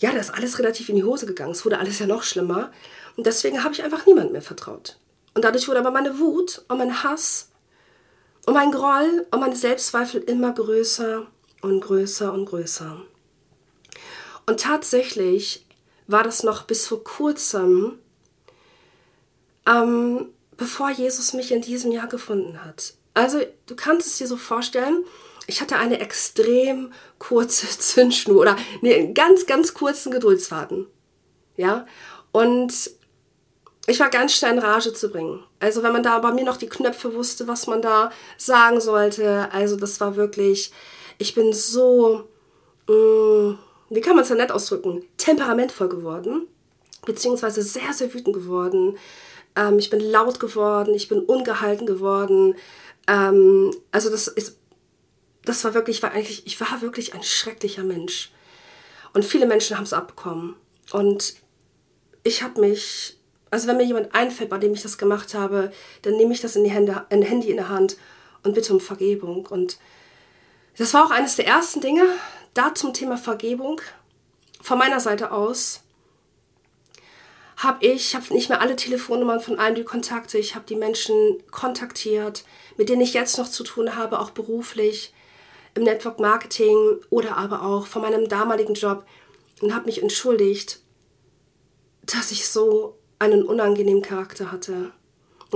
ja, 0.00 0.12
da 0.12 0.18
ist 0.18 0.34
alles 0.34 0.58
relativ 0.58 0.88
in 0.88 0.96
die 0.96 1.04
Hose 1.04 1.26
gegangen. 1.26 1.52
Es 1.52 1.64
wurde 1.64 1.78
alles 1.78 1.98
ja 1.98 2.06
noch 2.06 2.22
schlimmer. 2.22 2.72
Und 3.16 3.26
deswegen 3.26 3.62
habe 3.62 3.74
ich 3.74 3.82
einfach 3.82 4.06
niemandem 4.06 4.32
mehr 4.32 4.42
vertraut. 4.42 4.98
Und 5.34 5.44
dadurch 5.44 5.68
wurde 5.68 5.80
aber 5.80 5.90
meine 5.90 6.18
Wut 6.18 6.64
und 6.68 6.78
mein 6.78 7.02
Hass 7.02 7.50
und 8.46 8.54
mein 8.54 8.72
Groll 8.72 9.26
und 9.30 9.40
meine 9.40 9.56
Selbstzweifel 9.56 10.22
immer 10.22 10.52
größer 10.52 11.26
und 11.60 11.80
größer 11.80 12.32
und 12.32 12.46
größer. 12.46 13.02
Und 14.46 14.60
tatsächlich 14.60 15.66
war 16.06 16.24
das 16.24 16.42
noch 16.42 16.62
bis 16.62 16.86
vor 16.86 17.04
kurzem, 17.04 17.98
ähm, 19.66 20.30
bevor 20.56 20.90
Jesus 20.90 21.34
mich 21.34 21.52
in 21.52 21.60
diesem 21.60 21.92
Jahr 21.92 22.08
gefunden 22.08 22.64
hat. 22.64 22.94
Also 23.12 23.40
du 23.66 23.76
kannst 23.76 24.06
es 24.06 24.18
dir 24.18 24.26
so 24.26 24.36
vorstellen, 24.36 25.04
ich 25.50 25.60
hatte 25.60 25.76
eine 25.76 26.00
extrem 26.00 26.92
kurze 27.18 27.66
Zündschnur 27.78 28.40
oder 28.40 28.56
nee, 28.80 28.94
einen 28.94 29.14
ganz, 29.14 29.46
ganz 29.46 29.74
kurzen 29.74 30.12
Geduldsfaden. 30.12 30.86
Ja, 31.56 31.86
und 32.32 32.72
ich 33.86 33.98
war 33.98 34.08
ganz 34.08 34.32
schnell 34.32 34.52
in 34.52 34.58
Rage 34.60 34.92
zu 34.92 35.10
bringen. 35.10 35.42
Also 35.58 35.82
wenn 35.82 35.92
man 35.92 36.04
da 36.04 36.18
bei 36.20 36.32
mir 36.32 36.44
noch 36.44 36.56
die 36.56 36.68
Knöpfe 36.68 37.14
wusste, 37.14 37.48
was 37.48 37.66
man 37.66 37.82
da 37.82 38.12
sagen 38.38 38.80
sollte, 38.80 39.48
also 39.52 39.76
das 39.76 40.00
war 40.00 40.16
wirklich, 40.16 40.70
ich 41.18 41.34
bin 41.34 41.52
so, 41.52 42.28
mh, 42.88 42.94
mm, 42.94 43.58
wie 43.90 44.00
kann 44.00 44.14
man 44.14 44.22
es 44.22 44.28
ja 44.28 44.36
nett 44.36 44.52
ausdrücken, 44.52 45.04
temperamentvoll 45.16 45.88
geworden, 45.88 46.46
beziehungsweise 47.04 47.62
sehr, 47.62 47.92
sehr 47.92 48.14
wütend 48.14 48.34
geworden. 48.34 48.96
Ähm, 49.56 49.80
ich 49.80 49.90
bin 49.90 49.98
laut 49.98 50.38
geworden, 50.38 50.94
ich 50.94 51.08
bin 51.08 51.18
ungehalten 51.18 51.86
geworden. 51.86 52.54
Ähm, 53.08 53.72
also 53.90 54.08
das 54.08 54.28
ist 54.28 54.59
das 55.44 55.64
war 55.64 55.74
wirklich, 55.74 56.02
war 56.02 56.12
eigentlich, 56.12 56.46
ich 56.46 56.60
war 56.60 56.80
wirklich 56.82 57.14
ein 57.14 57.22
schrecklicher 57.22 57.84
Mensch. 57.84 58.30
Und 59.12 59.24
viele 59.24 59.46
Menschen 59.46 59.76
haben 59.76 59.84
es 59.84 59.92
abbekommen. 59.92 60.56
Und 60.92 61.34
ich 62.22 62.42
habe 62.42 62.60
mich, 62.60 63.18
also 63.50 63.66
wenn 63.66 63.76
mir 63.76 63.84
jemand 63.84 64.14
einfällt, 64.14 64.50
bei 64.50 64.58
dem 64.58 64.74
ich 64.74 64.82
das 64.82 64.98
gemacht 64.98 65.34
habe, 65.34 65.72
dann 66.02 66.16
nehme 66.16 66.32
ich 66.32 66.40
das 66.40 66.56
in 66.56 66.64
die 66.64 66.70
Hände, 66.70 67.06
ein 67.10 67.22
Handy 67.22 67.50
in 67.50 67.56
der 67.56 67.68
Hand 67.68 67.96
und 68.42 68.54
bitte 68.54 68.72
um 68.72 68.80
Vergebung. 68.80 69.46
Und 69.46 69.78
das 70.76 70.94
war 70.94 71.04
auch 71.04 71.10
eines 71.10 71.36
der 71.36 71.46
ersten 71.46 71.80
Dinge, 71.80 72.04
da 72.54 72.74
zum 72.74 72.92
Thema 72.92 73.16
Vergebung. 73.16 73.80
Von 74.60 74.78
meiner 74.78 75.00
Seite 75.00 75.32
aus 75.32 75.82
habe 77.56 77.84
ich, 77.84 78.14
habe 78.14 78.32
nicht 78.32 78.48
mehr 78.48 78.60
alle 78.60 78.76
Telefonnummern 78.76 79.40
von 79.40 79.58
allen 79.58 79.74
die 79.74 79.84
Kontakte, 79.84 80.38
ich 80.38 80.54
habe 80.54 80.64
die 80.66 80.76
Menschen 80.76 81.14
kontaktiert, 81.50 82.44
mit 82.76 82.88
denen 82.88 83.02
ich 83.02 83.12
jetzt 83.12 83.36
noch 83.36 83.48
zu 83.48 83.64
tun 83.64 83.96
habe, 83.96 84.18
auch 84.18 84.30
beruflich 84.30 85.12
im 85.74 85.84
Network 85.84 86.18
Marketing 86.20 86.96
oder 87.10 87.36
aber 87.36 87.62
auch 87.62 87.86
von 87.86 88.02
meinem 88.02 88.28
damaligen 88.28 88.74
Job 88.74 89.04
und 89.60 89.74
habe 89.74 89.86
mich 89.86 90.02
entschuldigt, 90.02 90.80
dass 92.02 92.30
ich 92.30 92.48
so 92.48 92.96
einen 93.18 93.42
unangenehmen 93.42 94.02
Charakter 94.02 94.50
hatte. 94.50 94.92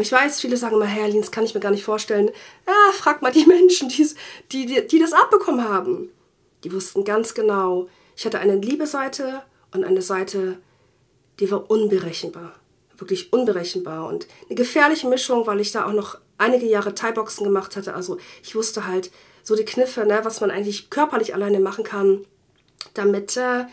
Ich 0.00 0.10
weiß, 0.10 0.40
viele 0.40 0.56
sagen 0.56 0.76
immer, 0.76 0.86
Herr 0.86 1.08
Lins, 1.08 1.30
kann 1.30 1.44
ich 1.44 1.54
mir 1.54 1.60
gar 1.60 1.70
nicht 1.70 1.84
vorstellen. 1.84 2.30
Ja, 2.66 2.92
frag 2.92 3.22
mal 3.22 3.32
die 3.32 3.46
Menschen, 3.46 3.88
die, 3.88 4.66
die, 4.66 4.86
die 4.86 4.98
das 4.98 5.12
abbekommen 5.12 5.68
haben. 5.68 6.10
Die 6.64 6.72
wussten 6.72 7.04
ganz 7.04 7.34
genau, 7.34 7.88
ich 8.16 8.24
hatte 8.24 8.38
eine 8.38 8.56
liebe 8.56 8.86
Seite 8.86 9.42
und 9.72 9.84
eine 9.84 10.02
Seite, 10.02 10.58
die 11.38 11.50
war 11.50 11.70
unberechenbar. 11.70 12.54
Wirklich 12.96 13.32
unberechenbar 13.32 14.06
und 14.06 14.26
eine 14.46 14.54
gefährliche 14.54 15.08
Mischung, 15.08 15.46
weil 15.46 15.60
ich 15.60 15.72
da 15.72 15.86
auch 15.86 15.92
noch 15.92 16.18
einige 16.38 16.66
Jahre 16.66 16.94
Thai-Boxen 16.94 17.44
gemacht 17.44 17.76
hatte. 17.76 17.94
Also 17.94 18.18
ich 18.42 18.54
wusste 18.54 18.86
halt, 18.86 19.10
so 19.44 19.54
die 19.54 19.64
Kniffe, 19.64 20.04
ne, 20.04 20.20
was 20.24 20.40
man 20.40 20.50
eigentlich 20.50 20.90
körperlich 20.90 21.34
alleine 21.34 21.60
machen 21.60 21.84
kann, 21.84 22.26
damit, 22.94 23.36
äh, 23.36 23.66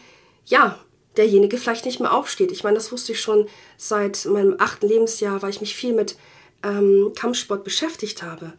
ja, 0.45 0.77
derjenige 1.17 1.57
vielleicht 1.57 1.85
nicht 1.85 1.99
mehr 1.99 2.13
aufsteht. 2.13 2.51
Ich 2.51 2.63
meine, 2.63 2.75
das 2.75 2.91
wusste 2.91 3.13
ich 3.13 3.21
schon 3.21 3.47
seit 3.77 4.25
meinem 4.25 4.55
achten 4.59 4.87
Lebensjahr, 4.87 5.41
weil 5.41 5.49
ich 5.49 5.61
mich 5.61 5.75
viel 5.75 5.93
mit 5.93 6.15
ähm, 6.63 7.13
Kampfsport 7.15 7.63
beschäftigt 7.63 8.21
habe. 8.21 8.53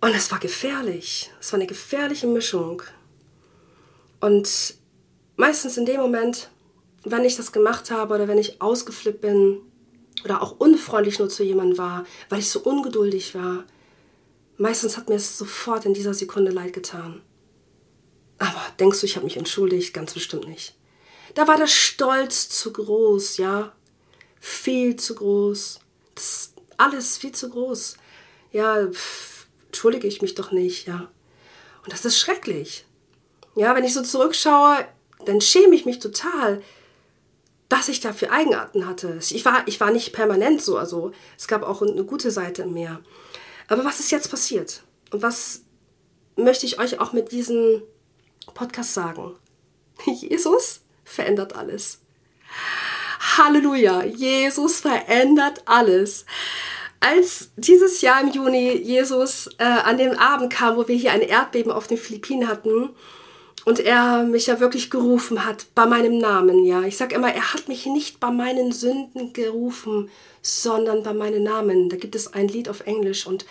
Und 0.00 0.14
es 0.14 0.30
war 0.30 0.38
gefährlich. 0.38 1.30
Es 1.40 1.52
war 1.52 1.58
eine 1.58 1.66
gefährliche 1.66 2.26
Mischung. 2.26 2.82
Und 4.20 4.74
meistens 5.36 5.76
in 5.76 5.86
dem 5.86 6.00
Moment, 6.00 6.50
wenn 7.04 7.24
ich 7.24 7.36
das 7.36 7.52
gemacht 7.52 7.90
habe 7.90 8.14
oder 8.14 8.28
wenn 8.28 8.38
ich 8.38 8.60
ausgeflippt 8.60 9.20
bin 9.20 9.60
oder 10.24 10.42
auch 10.42 10.58
unfreundlich 10.58 11.18
nur 11.18 11.28
zu 11.28 11.42
jemandem 11.42 11.78
war, 11.78 12.04
weil 12.28 12.40
ich 12.40 12.50
so 12.50 12.60
ungeduldig 12.60 13.34
war, 13.34 13.64
meistens 14.60 14.96
hat 14.96 15.08
mir 15.08 15.16
es 15.16 15.38
sofort 15.38 15.86
in 15.86 15.94
dieser 15.94 16.14
Sekunde 16.14 16.50
leid 16.50 16.72
getan. 16.72 17.22
Aber 18.38 18.62
denkst 18.78 19.00
du, 19.00 19.06
ich 19.06 19.16
habe 19.16 19.24
mich 19.24 19.36
entschuldigt? 19.36 19.94
Ganz 19.94 20.14
bestimmt 20.14 20.46
nicht. 20.48 20.76
Da 21.34 21.48
war 21.48 21.56
der 21.56 21.66
Stolz 21.66 22.48
zu 22.48 22.72
groß, 22.72 23.38
ja. 23.38 23.72
Viel 24.38 24.96
zu 24.96 25.14
groß. 25.14 25.80
Das 26.14 26.52
alles 26.76 27.18
viel 27.18 27.32
zu 27.32 27.50
groß. 27.50 27.96
Ja, 28.52 28.86
pff, 28.86 29.46
entschuldige 29.66 30.06
ich 30.06 30.22
mich 30.22 30.34
doch 30.34 30.52
nicht, 30.52 30.86
ja. 30.86 31.10
Und 31.82 31.92
das 31.92 32.04
ist 32.04 32.18
schrecklich. 32.18 32.84
Ja, 33.56 33.74
wenn 33.74 33.84
ich 33.84 33.94
so 33.94 34.02
zurückschaue, 34.02 34.86
dann 35.24 35.40
schäme 35.40 35.74
ich 35.74 35.86
mich 35.86 35.98
total, 35.98 36.62
dass 37.68 37.88
ich 37.88 38.00
dafür 38.00 38.32
Eigenarten 38.32 38.86
hatte. 38.86 39.18
Ich 39.20 39.44
war, 39.44 39.66
ich 39.66 39.80
war 39.80 39.90
nicht 39.90 40.12
permanent 40.12 40.60
so, 40.60 40.76
also 40.76 41.12
es 41.38 41.48
gab 41.48 41.62
auch 41.62 41.82
eine 41.82 42.04
gute 42.04 42.30
Seite 42.30 42.62
in 42.62 42.72
mir. 42.72 43.00
Aber 43.70 43.84
was 43.84 44.00
ist 44.00 44.10
jetzt 44.10 44.30
passiert? 44.30 44.82
Und 45.12 45.22
was 45.22 45.62
möchte 46.36 46.66
ich 46.66 46.80
euch 46.80 46.98
auch 46.98 47.12
mit 47.12 47.30
diesem 47.30 47.82
Podcast 48.52 48.92
sagen? 48.92 49.36
Jesus 50.04 50.80
verändert 51.04 51.54
alles. 51.54 52.00
Halleluja, 53.38 54.04
Jesus 54.04 54.80
verändert 54.80 55.62
alles. 55.66 56.26
Als 56.98 57.50
dieses 57.56 58.00
Jahr 58.00 58.20
im 58.20 58.32
Juni 58.32 58.72
Jesus 58.72 59.48
äh, 59.58 59.64
an 59.64 59.98
dem 59.98 60.18
Abend 60.18 60.52
kam, 60.52 60.76
wo 60.76 60.88
wir 60.88 60.96
hier 60.96 61.12
ein 61.12 61.22
Erdbeben 61.22 61.70
auf 61.70 61.86
den 61.86 61.96
Philippinen 61.96 62.48
hatten, 62.48 62.90
und 63.64 63.80
er 63.80 64.22
mich 64.24 64.46
ja 64.46 64.60
wirklich 64.60 64.90
gerufen 64.90 65.44
hat 65.44 65.66
bei 65.74 65.86
meinem 65.86 66.18
Namen, 66.18 66.64
ja. 66.64 66.82
Ich 66.82 66.96
sage 66.96 67.14
immer, 67.14 67.32
er 67.32 67.52
hat 67.52 67.68
mich 67.68 67.86
nicht 67.86 68.20
bei 68.20 68.30
meinen 68.30 68.72
Sünden 68.72 69.32
gerufen, 69.32 70.10
sondern 70.42 71.02
bei 71.02 71.12
meinem 71.12 71.42
Namen. 71.42 71.88
Da 71.88 71.96
gibt 71.96 72.14
es 72.14 72.32
ein 72.32 72.48
Lied 72.48 72.68
auf 72.68 72.80
Englisch 72.86 73.26
und 73.26 73.44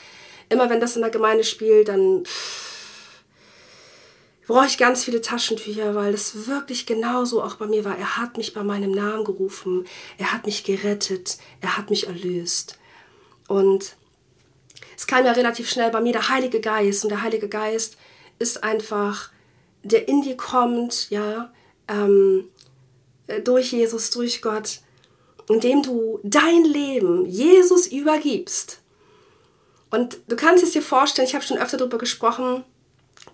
immer 0.49 0.69
wenn 0.69 0.79
das 0.79 0.95
in 0.95 1.01
der 1.01 1.11
Gemeinde 1.11 1.43
spielt, 1.43 1.87
dann 1.87 2.23
brauche 4.47 4.65
ich 4.65 4.79
ganz 4.79 5.03
viele 5.03 5.21
Taschentücher, 5.21 5.93
weil 5.93 6.11
das 6.11 6.47
wirklich 6.47 6.87
genauso 6.87 7.43
auch 7.43 7.55
bei 7.55 7.67
mir 7.67 7.85
war. 7.85 7.95
Er 7.97 8.17
hat 8.17 8.37
mich 8.37 8.55
bei 8.55 8.63
meinem 8.63 8.91
Namen 8.91 9.23
gerufen, 9.23 9.85
er 10.17 10.33
hat 10.33 10.47
mich 10.47 10.63
gerettet, 10.63 11.37
er 11.61 11.77
hat 11.77 11.91
mich 11.91 12.07
erlöst. 12.07 12.79
Und 13.47 13.95
es 14.97 15.05
kam 15.05 15.23
ja 15.23 15.33
relativ 15.33 15.69
schnell 15.69 15.91
bei 15.91 16.01
mir 16.01 16.13
der 16.13 16.29
Heilige 16.29 16.61
Geist 16.61 17.03
und 17.03 17.11
der 17.11 17.21
Heilige 17.21 17.47
Geist 17.47 17.97
ist 18.39 18.63
einfach 18.63 19.29
der 19.83 20.07
in 20.07 20.21
dir 20.21 20.37
kommt, 20.37 21.09
ja, 21.09 21.51
ähm, 21.87 22.49
äh, 23.27 23.41
durch 23.41 23.71
Jesus, 23.71 24.09
durch 24.11 24.41
Gott, 24.41 24.79
indem 25.47 25.81
du 25.81 26.19
dein 26.23 26.63
Leben 26.63 27.25
Jesus 27.25 27.87
übergibst. 27.87 28.79
Und 29.89 30.19
du 30.27 30.35
kannst 30.35 30.63
es 30.63 30.71
dir 30.71 30.81
vorstellen, 30.81 31.27
ich 31.27 31.33
habe 31.33 31.43
schon 31.43 31.57
öfter 31.57 31.77
darüber 31.77 31.97
gesprochen, 31.97 32.63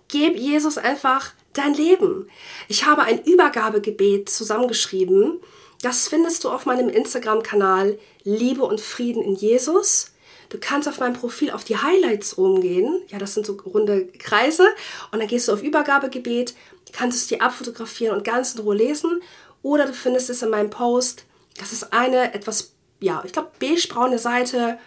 gib 0.08 0.36
Jesus 0.38 0.78
einfach 0.78 1.32
dein 1.52 1.74
Leben. 1.74 2.28
Ich 2.68 2.86
habe 2.86 3.02
ein 3.02 3.22
Übergabegebet 3.22 4.28
zusammengeschrieben. 4.28 5.40
Das 5.82 6.08
findest 6.08 6.44
du 6.44 6.50
auf 6.50 6.64
meinem 6.66 6.88
Instagram-Kanal 6.88 7.98
Liebe 8.24 8.62
und 8.62 8.80
Frieden 8.80 9.22
in 9.22 9.34
Jesus. 9.34 10.12
Du 10.48 10.58
kannst 10.58 10.88
auf 10.88 11.00
meinem 11.00 11.14
Profil 11.14 11.50
auf 11.50 11.64
die 11.64 11.76
Highlights 11.76 12.38
rumgehen. 12.38 13.02
Ja, 13.08 13.18
das 13.18 13.34
sind 13.34 13.46
so 13.46 13.54
runde 13.54 14.06
Kreise. 14.18 14.68
Und 15.10 15.18
dann 15.18 15.28
gehst 15.28 15.48
du 15.48 15.52
auf 15.52 15.62
Übergabegebet, 15.62 16.54
kannst 16.92 17.18
es 17.18 17.26
dir 17.26 17.42
abfotografieren 17.42 18.16
und 18.16 18.24
ganz 18.24 18.54
in 18.54 18.60
Ruhe 18.60 18.76
lesen. 18.76 19.22
Oder 19.62 19.86
du 19.86 19.92
findest 19.92 20.30
es 20.30 20.42
in 20.42 20.50
meinem 20.50 20.70
Post. 20.70 21.24
Das 21.58 21.72
ist 21.72 21.92
eine 21.92 22.34
etwas, 22.34 22.72
ja, 23.00 23.22
ich 23.24 23.32
glaube, 23.32 23.50
beige-braune 23.58 24.18
Seite. 24.18 24.78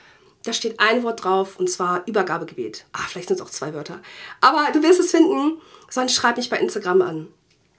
Da 0.43 0.53
steht 0.53 0.79
ein 0.79 1.03
Wort 1.03 1.23
drauf 1.23 1.59
und 1.59 1.69
zwar 1.69 2.03
Übergabegebet. 2.07 2.85
Ah, 2.93 3.03
vielleicht 3.07 3.27
sind 3.27 3.39
es 3.39 3.45
auch 3.45 3.49
zwei 3.49 3.73
Wörter. 3.73 3.99
Aber 4.39 4.71
du 4.71 4.81
wirst 4.81 4.99
es 4.99 5.11
finden, 5.11 5.59
sonst 5.89 6.13
schreib 6.15 6.37
mich 6.37 6.49
bei 6.49 6.59
Instagram 6.59 7.01
an. 7.01 7.27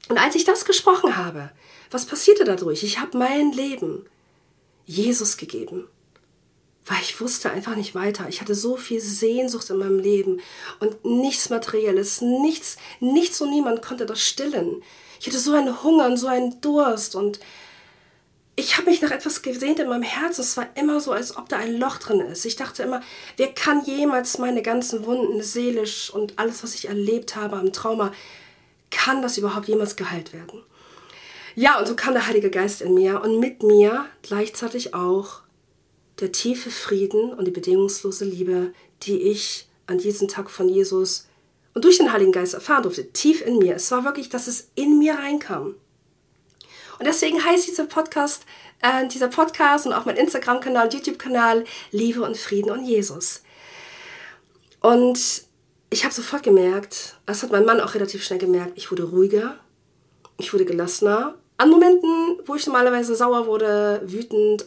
Und 0.09 0.19
als 0.19 0.35
ich 0.35 0.45
das 0.45 0.67
gesprochen 0.67 1.17
habe, 1.17 1.51
was 1.91 2.05
passierte 2.05 2.45
dadurch? 2.45 2.83
Ich 2.83 2.99
habe 2.99 3.17
mein 3.17 3.53
Leben 3.53 4.05
Jesus 4.85 5.37
gegeben 5.39 5.89
weil 6.87 7.01
ich 7.03 7.21
wusste 7.21 7.51
einfach 7.51 7.77
nicht 7.77 7.95
weiter. 7.95 8.27
Ich 8.29 8.41
hatte 8.41 8.55
so 8.55 8.77
viel 8.77 9.01
Sehnsucht 9.01 9.71
in 9.71 9.77
meinem 9.77 9.99
Leben 9.99 10.41
und 10.81 11.05
nichts 11.05 11.51
Materielles, 11.51 12.21
nichts, 12.21 12.77
nichts 13.01 13.41
und 13.41 13.51
niemand 13.51 13.83
konnte 13.83 14.07
das 14.07 14.21
stillen. 14.21 14.83
Ich 15.21 15.27
hatte 15.27 15.39
so 15.39 15.53
einen 15.53 15.83
Hunger 15.83 16.07
und 16.07 16.17
so 16.17 16.27
einen 16.27 16.61
Durst 16.61 17.15
und 17.15 17.41
ich 18.57 18.77
habe 18.77 18.91
mich 18.91 19.01
nach 19.01 19.11
etwas 19.11 19.43
gesehnt 19.43 19.79
in 19.79 19.89
meinem 19.89 20.03
Herz. 20.03 20.39
Es 20.39 20.57
war 20.57 20.67
immer 20.75 21.01
so, 21.01 21.13
als 21.13 21.37
ob 21.37 21.49
da 21.49 21.57
ein 21.57 21.79
Loch 21.79 21.99
drin 21.99 22.21
ist. 22.21 22.45
Ich 22.45 22.57
dachte 22.57 22.83
immer, 22.83 23.01
wer 23.37 23.53
kann 23.53 23.85
jemals 23.85 24.39
meine 24.39 24.63
ganzen 24.63 25.07
Wunden 25.07 25.43
seelisch 25.43 26.11
und 26.11 26.39
alles, 26.39 26.63
was 26.63 26.75
ich 26.75 26.89
erlebt 26.89 27.37
habe 27.37 27.57
am 27.57 27.73
Trauma, 27.73 28.13
kann 28.91 29.23
das 29.23 29.39
überhaupt 29.39 29.69
jemals 29.69 29.97
geheilt 29.97 30.33
werden? 30.33 30.63
Ja, 31.55 31.79
und 31.79 31.87
so 31.87 31.97
kam 31.97 32.13
der 32.13 32.27
Heilige 32.27 32.51
Geist 32.51 32.83
in 32.83 32.95
mir 32.95 33.23
und 33.23 33.41
mit 33.41 33.63
mir 33.63 34.07
gleichzeitig 34.23 34.95
auch 34.95 35.41
der 36.21 36.33
tiefe 36.33 36.71
Frieden 36.71 37.33
und 37.33 37.47
die 37.47 37.51
bedingungslose 37.51 38.25
Liebe, 38.25 38.73
die 39.03 39.23
ich 39.23 39.69
an 39.87 39.99
diesem 39.99 40.29
Tag 40.29 40.51
von 40.51 40.69
Jesus 40.69 41.27
und 41.75 41.85
durch 41.85 41.99
den 41.99 42.13
Heiligen 42.13 42.33
Geist 42.33 42.55
erfahren 42.55 42.83
durfte, 42.83 43.13
tief 43.13 43.45
in 43.45 43.59
mir. 43.59 43.75
Es 43.75 43.91
war 43.91 44.05
wirklich, 44.05 44.29
dass 44.29 44.47
es 44.47 44.71
in 44.75 44.99
mir 44.99 45.15
reinkam. 45.15 45.75
Und 46.99 47.07
deswegen 47.07 47.43
heißt 47.43 47.67
dieser 47.67 47.87
Podcast, 47.87 48.45
äh, 48.83 49.07
dieser 49.09 49.29
Podcast 49.29 49.87
und 49.87 49.93
auch 49.93 50.05
mein 50.05 50.17
Instagram-Kanal, 50.17 50.93
YouTube-Kanal 50.93 51.65
Liebe 51.91 52.23
und 52.23 52.37
Frieden 52.37 52.71
und 52.71 52.85
Jesus. 52.85 53.43
Und 54.81 55.45
ich 55.91 56.05
habe 56.05 56.15
sofort 56.15 56.43
gemerkt, 56.43 57.17
das 57.27 57.43
hat 57.43 57.51
mein 57.51 57.65
Mann 57.65 57.81
auch 57.81 57.95
relativ 57.95 58.23
schnell 58.23 58.39
gemerkt, 58.39 58.73
ich 58.77 58.91
wurde 58.91 59.05
ruhiger, 59.05 59.59
ich 60.39 60.53
wurde 60.53 60.65
gelassener. 60.65 61.37
An 61.57 61.71
Momenten, 61.71 62.39
wo 62.47 62.55
ich 62.55 62.67
normalerweise 62.67 63.15
sauer 63.15 63.47
wurde, 63.47 64.03
wütend, 64.05 64.67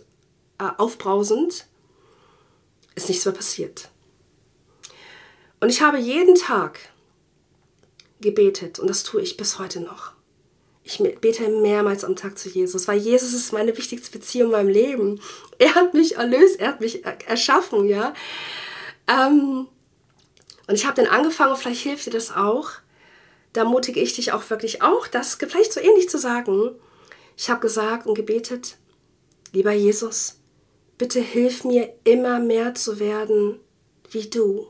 äh, 0.64 0.82
aufbrausend, 0.82 1.66
ist 2.96 3.10
nichts 3.10 3.26
mehr 3.26 3.34
passiert. 3.34 3.90
Und 5.60 5.70
ich 5.70 5.82
habe 5.82 5.98
jeden 5.98 6.36
Tag 6.36 6.80
gebetet 8.20 8.80
und 8.80 8.90
das 8.90 9.04
tue 9.04 9.22
ich 9.22 9.38
bis 9.38 9.60
heute 9.60 9.80
noch. 9.80 10.14
Ich 10.84 10.98
bete 11.22 11.48
mehrmals 11.48 12.04
am 12.04 12.18
Tag 12.18 12.38
zu 12.38 12.50
Jesus, 12.50 12.88
weil 12.88 12.98
Jesus 12.98 13.34
ist 13.34 13.54
meine 13.54 13.78
wichtigste 13.78 14.12
Beziehung 14.12 14.48
in 14.48 14.52
meinem 14.52 14.70
Leben. 14.70 15.22
Er 15.60 15.76
hat 15.76 15.94
mich 15.94 16.18
erlöst, 16.18 16.60
er 16.60 16.70
hat 16.70 16.82
mich 16.82 17.06
erschaffen, 17.06 17.86
ja. 17.86 18.14
Ähm, 19.08 19.68
und 20.68 20.76
ich 20.76 20.86
habe 20.86 21.02
dann 21.02 21.12
angefangen, 21.12 21.56
vielleicht 21.56 21.84
hilft 21.84 22.08
dir 22.08 22.12
das 22.12 22.36
auch. 22.36 22.72
Da 23.54 23.64
mutige 23.64 24.02
ich 24.02 24.16
dich 24.16 24.34
auch 24.34 24.50
wirklich 24.50 24.82
auch, 24.82 25.08
das 25.08 25.36
vielleicht 25.36 25.72
so 25.72 25.80
ähnlich 25.80 26.10
zu 26.10 26.18
sagen. 26.18 26.72
Ich 27.38 27.50
habe 27.50 27.62
gesagt 27.62 28.08
und 28.08 28.16
gebetet, 28.16 28.78
lieber 29.54 29.72
Jesus, 29.72 30.40
Bitte 30.98 31.20
hilf 31.20 31.64
mir 31.64 31.94
immer 32.04 32.40
mehr 32.40 32.76
zu 32.76 33.00
werden 33.00 33.60
wie 34.12 34.30
du. 34.30 34.68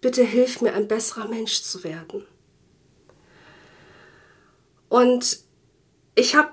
Bitte 0.00 0.22
hilf 0.22 0.60
mir 0.60 0.74
ein 0.74 0.88
besserer 0.88 1.28
Mensch 1.28 1.62
zu 1.62 1.84
werden. 1.84 2.26
Und 4.88 5.40
ich 6.14 6.34
habe 6.34 6.50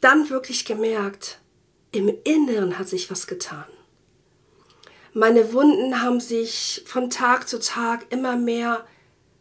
dann 0.00 0.30
wirklich 0.30 0.64
gemerkt, 0.64 1.40
im 1.92 2.10
Inneren 2.24 2.78
hat 2.78 2.88
sich 2.88 3.10
was 3.10 3.26
getan. 3.26 3.66
Meine 5.14 5.52
Wunden 5.52 6.00
haben 6.00 6.20
sich 6.20 6.82
von 6.86 7.10
Tag 7.10 7.48
zu 7.48 7.60
Tag 7.60 8.06
immer 8.10 8.36
mehr 8.36 8.86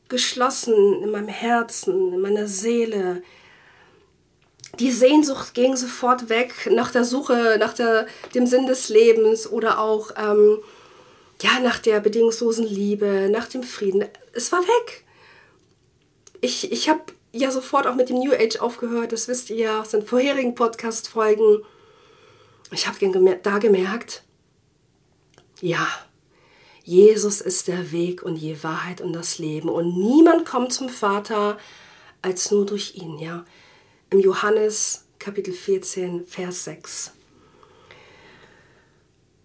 geschlossen 0.10 1.02
in 1.02 1.12
meinem 1.12 1.30
Herzen, 1.30 2.14
in 2.14 2.20
meiner 2.20 2.48
Seele, 2.48 3.24
die 4.80 4.92
Sehnsucht 4.92 5.54
ging 5.54 5.76
sofort 5.76 6.30
weg 6.30 6.70
nach 6.72 6.92
der 6.92 7.04
Suche, 7.04 7.58
nach 7.60 7.74
der, 7.74 8.08
dem 8.34 8.48
Sinn 8.48 8.68
des 8.68 8.90
Lebens 8.90 9.50
oder 9.50 9.80
auch 9.80 10.12
ähm, 10.18 10.60
ja, 11.42 11.60
nach 11.60 11.80
der 11.80 12.00
bedingungslosen 12.00 12.66
Liebe, 12.66 13.30
nach 13.32 13.48
dem 13.48 13.64
Frieden. 13.64 14.06
Es 14.34 14.52
war 14.52 14.62
weg. 14.62 15.04
Ich, 16.40 16.72
ich 16.72 16.90
habe 16.90 17.02
ja 17.32 17.52
sofort 17.52 17.88
auch 17.88 17.96
mit 17.96 18.10
dem 18.10 18.20
New 18.20 18.34
Age 18.34 18.58
aufgehört, 18.60 19.12
das 19.12 19.28
wisst 19.28 19.50
ihr 19.50 19.58
ja 19.58 19.82
aus 19.82 19.90
den 19.90 20.06
vorherigen 20.06 20.56
Podcast-Folgen. 20.56 21.64
Ich 22.72 22.88
habe 22.88 23.38
da 23.44 23.58
gemerkt, 23.58 24.24
ja, 25.60 25.88
Jesus 26.84 27.42
ist 27.42 27.68
der 27.68 27.92
Weg 27.92 28.24
und 28.24 28.36
die 28.36 28.64
Wahrheit 28.64 29.02
und 29.02 29.14
das 29.14 29.38
Leben. 29.38 29.70
Und 29.70 29.98
niemand 29.98 30.46
kommt 30.46 30.74
zum 30.74 30.90
Vater 30.90 31.58
als 32.22 32.52
nur 32.52 32.66
durch 32.66 32.96
ihn. 32.96 33.20
Ja? 33.20 33.46
Im 34.14 34.20
Johannes 34.20 35.06
Kapitel 35.20 35.54
14, 35.54 36.26
Vers 36.26 36.66
6. 36.66 37.12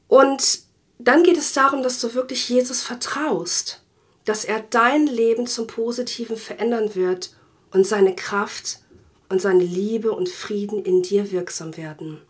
Und 0.09 0.63
dann 0.99 1.23
geht 1.23 1.37
es 1.37 1.53
darum, 1.53 1.85
dass 1.85 2.01
du 2.01 2.15
wirklich 2.15 2.49
Jesus 2.49 2.83
vertraust, 2.83 3.85
dass 4.25 4.45
er 4.45 4.59
dein 4.59 5.07
Leben 5.07 5.47
zum 5.47 5.69
Positiven 5.69 6.37
verändern 6.37 6.97
wird 6.97 7.37
und 7.71 7.87
seine 7.87 8.17
Kraft 8.17 8.81
und 9.29 9.41
seine 9.41 9.63
Liebe 9.63 10.11
und 10.11 10.29
Frieden 10.29 10.85
in 10.85 11.01
dir 11.01 11.31
wirksam 11.31 11.77
werden. 11.77 12.21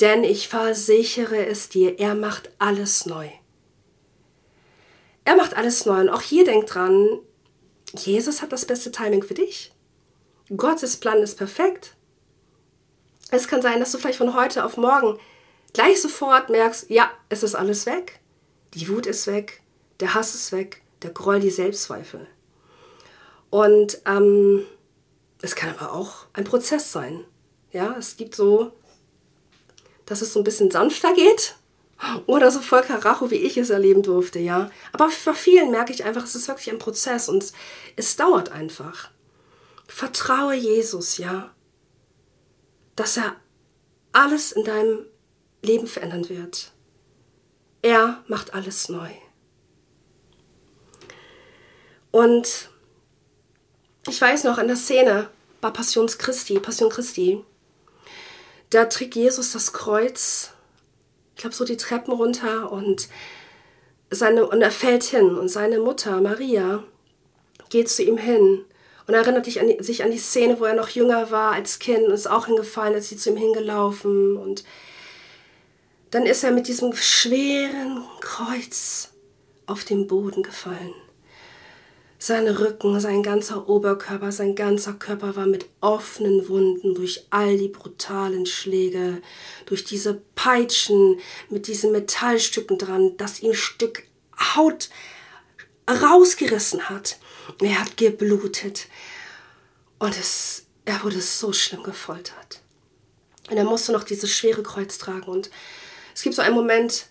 Denn 0.00 0.24
ich 0.24 0.48
versichere 0.48 1.46
es 1.46 1.70
dir, 1.70 1.98
er 1.98 2.14
macht 2.14 2.50
alles 2.58 3.06
neu. 3.06 3.30
Er 5.24 5.36
macht 5.36 5.56
alles 5.56 5.86
neu. 5.86 6.02
Und 6.02 6.10
auch 6.10 6.20
hier 6.20 6.44
denk 6.44 6.66
dran, 6.66 7.18
Jesus 7.96 8.42
hat 8.42 8.52
das 8.52 8.66
beste 8.66 8.92
Timing 8.92 9.22
für 9.22 9.32
dich. 9.32 9.72
Gottes 10.54 10.96
Plan 10.98 11.18
ist 11.18 11.36
perfekt. 11.36 11.94
Es 13.30 13.48
kann 13.48 13.62
sein, 13.62 13.80
dass 13.80 13.92
du 13.92 13.98
vielleicht 13.98 14.18
von 14.18 14.34
heute 14.34 14.64
auf 14.64 14.76
morgen 14.76 15.18
gleich 15.72 16.00
sofort 16.00 16.48
merkst, 16.48 16.88
ja, 16.90 17.10
es 17.28 17.42
ist 17.42 17.54
alles 17.54 17.86
weg. 17.86 18.20
Die 18.74 18.88
Wut 18.88 19.06
ist 19.06 19.26
weg, 19.26 19.62
der 20.00 20.14
Hass 20.14 20.34
ist 20.34 20.52
weg, 20.52 20.82
der 21.02 21.10
Groll, 21.10 21.40
die 21.40 21.50
Selbstzweifel. 21.50 22.26
Und 23.50 24.00
ähm, 24.06 24.64
es 25.42 25.56
kann 25.56 25.74
aber 25.76 25.92
auch 25.92 26.26
ein 26.32 26.44
Prozess 26.44 26.92
sein. 26.92 27.24
Ja, 27.72 27.96
es 27.98 28.16
gibt 28.16 28.34
so, 28.34 28.72
dass 30.04 30.22
es 30.22 30.32
so 30.32 30.40
ein 30.40 30.44
bisschen 30.44 30.70
sanfter 30.70 31.12
geht 31.14 31.56
oder 32.26 32.50
so 32.50 32.60
voll 32.60 32.82
Karacho, 32.82 33.30
wie 33.30 33.36
ich 33.36 33.56
es 33.56 33.70
erleben 33.70 34.02
durfte, 34.02 34.38
ja. 34.38 34.70
Aber 34.92 35.08
bei 35.24 35.34
vielen 35.34 35.70
merke 35.70 35.92
ich 35.92 36.04
einfach, 36.04 36.24
es 36.24 36.34
ist 36.34 36.48
wirklich 36.48 36.70
ein 36.70 36.78
Prozess 36.78 37.28
und 37.28 37.52
es 37.96 38.16
dauert 38.16 38.52
einfach. 38.52 39.10
Vertraue 39.86 40.54
Jesus, 40.54 41.18
ja, 41.18 41.54
dass 42.96 43.16
er 43.16 43.36
alles 44.12 44.52
in 44.52 44.64
deinem 44.64 45.06
Leben 45.62 45.86
verändern 45.86 46.28
wird. 46.28 46.72
Er 47.82 48.24
macht 48.26 48.54
alles 48.54 48.88
neu. 48.88 49.10
Und 52.10 52.70
ich 54.08 54.20
weiß 54.20 54.44
noch 54.44 54.58
in 54.58 54.68
der 54.68 54.76
Szene 54.76 55.28
bei 55.60 55.70
Passions 55.70 56.18
Christi, 56.18 56.58
Passion 56.58 56.88
Christi, 56.88 57.44
da 58.70 58.86
trägt 58.86 59.14
Jesus 59.14 59.52
das 59.52 59.72
Kreuz, 59.72 60.50
ich 61.34 61.42
glaube 61.42 61.54
so 61.54 61.64
die 61.64 61.76
Treppen 61.76 62.12
runter 62.12 62.72
und, 62.72 63.08
seine, 64.10 64.46
und 64.46 64.62
er 64.62 64.70
fällt 64.70 65.04
hin 65.04 65.36
und 65.36 65.48
seine 65.48 65.78
Mutter 65.78 66.20
Maria 66.20 66.82
geht 67.68 67.88
zu 67.88 68.02
ihm 68.02 68.16
hin 68.16 68.64
und 69.06 69.14
erinnert 69.14 69.44
sich 69.44 69.60
an, 69.60 69.70
sich 69.82 70.02
an 70.02 70.10
die 70.10 70.18
Szene, 70.18 70.58
wo 70.58 70.64
er 70.64 70.74
noch 70.74 70.88
jünger 70.88 71.30
war 71.30 71.52
als 71.52 71.78
Kind 71.78 72.06
und 72.06 72.12
ist 72.12 72.28
auch 72.28 72.46
hingefallen, 72.46 72.94
ist 72.94 73.08
sie 73.08 73.16
zu 73.16 73.30
ihm 73.30 73.36
hingelaufen. 73.36 74.36
Und 74.36 74.64
dann 76.10 76.26
ist 76.26 76.42
er 76.42 76.50
mit 76.50 76.66
diesem 76.66 76.92
schweren 76.94 78.04
Kreuz 78.20 79.10
auf 79.66 79.84
den 79.84 80.06
Boden 80.06 80.42
gefallen. 80.42 80.94
Sein 82.18 82.48
Rücken, 82.48 82.98
sein 82.98 83.22
ganzer 83.22 83.68
Oberkörper, 83.68 84.32
sein 84.32 84.54
ganzer 84.54 84.94
Körper 84.94 85.36
war 85.36 85.46
mit 85.46 85.66
offenen 85.80 86.48
Wunden 86.48 86.94
durch 86.94 87.26
all 87.30 87.58
die 87.58 87.68
brutalen 87.68 88.46
Schläge, 88.46 89.20
durch 89.66 89.84
diese 89.84 90.22
Peitschen 90.34 91.20
mit 91.50 91.66
diesen 91.66 91.92
Metallstücken 91.92 92.78
dran, 92.78 93.16
das 93.18 93.40
ihm 93.40 93.52
Stück 93.54 94.04
Haut 94.56 94.88
rausgerissen 95.88 96.88
hat. 96.88 97.18
Er 97.60 97.80
hat 97.80 97.96
geblutet. 97.96 98.86
Und 99.98 100.16
es, 100.16 100.64
er 100.84 101.02
wurde 101.02 101.20
so 101.20 101.52
schlimm 101.52 101.82
gefoltert. 101.82 102.60
Und 103.48 103.56
er 103.56 103.64
musste 103.64 103.92
noch 103.92 104.04
dieses 104.04 104.30
schwere 104.32 104.62
Kreuz 104.62 104.98
tragen. 104.98 105.24
Und 105.24 105.50
es 106.14 106.22
gibt 106.22 106.34
so 106.34 106.42
einen 106.42 106.54
Moment, 106.54 107.06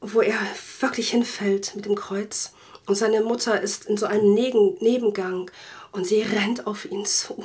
wo 0.00 0.20
er 0.20 0.38
wirklich 0.80 1.10
hinfällt 1.10 1.74
mit 1.74 1.84
dem 1.84 1.94
Kreuz. 1.94 2.52
Und 2.86 2.94
seine 2.94 3.20
Mutter 3.20 3.60
ist 3.60 3.86
in 3.86 3.96
so 3.96 4.06
einem 4.06 4.34
Nebengang 4.34 5.50
und 5.92 6.06
sie 6.06 6.22
rennt 6.22 6.66
auf 6.66 6.84
ihn 6.84 7.04
zu. 7.04 7.44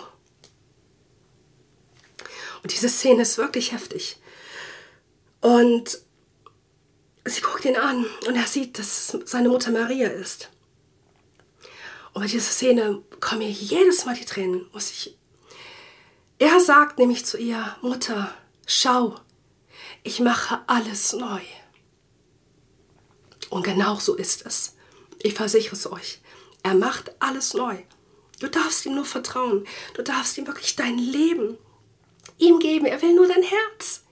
Und 2.62 2.72
diese 2.72 2.90
Szene 2.90 3.24
ist 3.24 3.38
wirklich 3.38 3.72
heftig. 3.72 4.18
Und 5.42 6.00
sie 7.26 7.42
guckt 7.42 7.66
ihn 7.66 7.76
an 7.76 8.06
und 8.28 8.36
er 8.36 8.46
sieht, 8.46 8.78
dass 8.78 9.14
es 9.14 9.32
seine 9.32 9.50
Mutter 9.50 9.72
Maria 9.72 10.10
ist. 10.10 10.51
Und 12.14 12.22
bei 12.22 12.28
dieser 12.28 12.52
Szene 12.52 13.02
kommen 13.20 13.40
mir 13.40 13.50
jedes 13.50 14.06
Mal 14.06 14.16
die 14.16 14.26
Tränen, 14.26 14.68
muss 14.74 14.92
ich. 14.92 15.18
Er 16.40 16.60
sagt 16.60 17.00
nämlich 17.00 17.26
zu 17.26 17.38
ihr, 17.38 17.76
Mutter, 17.82 18.34
schau, 18.66 19.16
ich 20.04 20.20
mache 20.20 20.62
alles 20.68 21.14
neu. 21.14 21.42
Und 23.50 23.64
genau 23.64 23.96
so 23.96 24.16
ist 24.16 24.46
es. 24.46 24.76
Ich 25.22 25.36
versichere 25.36 25.76
es 25.76 25.92
euch. 25.92 26.20
Er 26.64 26.74
macht 26.74 27.12
alles 27.22 27.54
neu. 27.54 27.78
Du 28.40 28.48
darfst 28.48 28.86
ihm 28.86 28.96
nur 28.96 29.06
vertrauen. 29.06 29.68
Du 29.94 30.02
darfst 30.02 30.38
ihm 30.38 30.48
wirklich 30.48 30.76
dein 30.76 30.98
Leben 30.98 31.58
ihm 32.38 32.60
geben. 32.60 32.86
Er 32.86 33.02
will 33.02 33.14
nur 33.14 33.28
dein 33.28 33.44
Herz. 33.44 34.04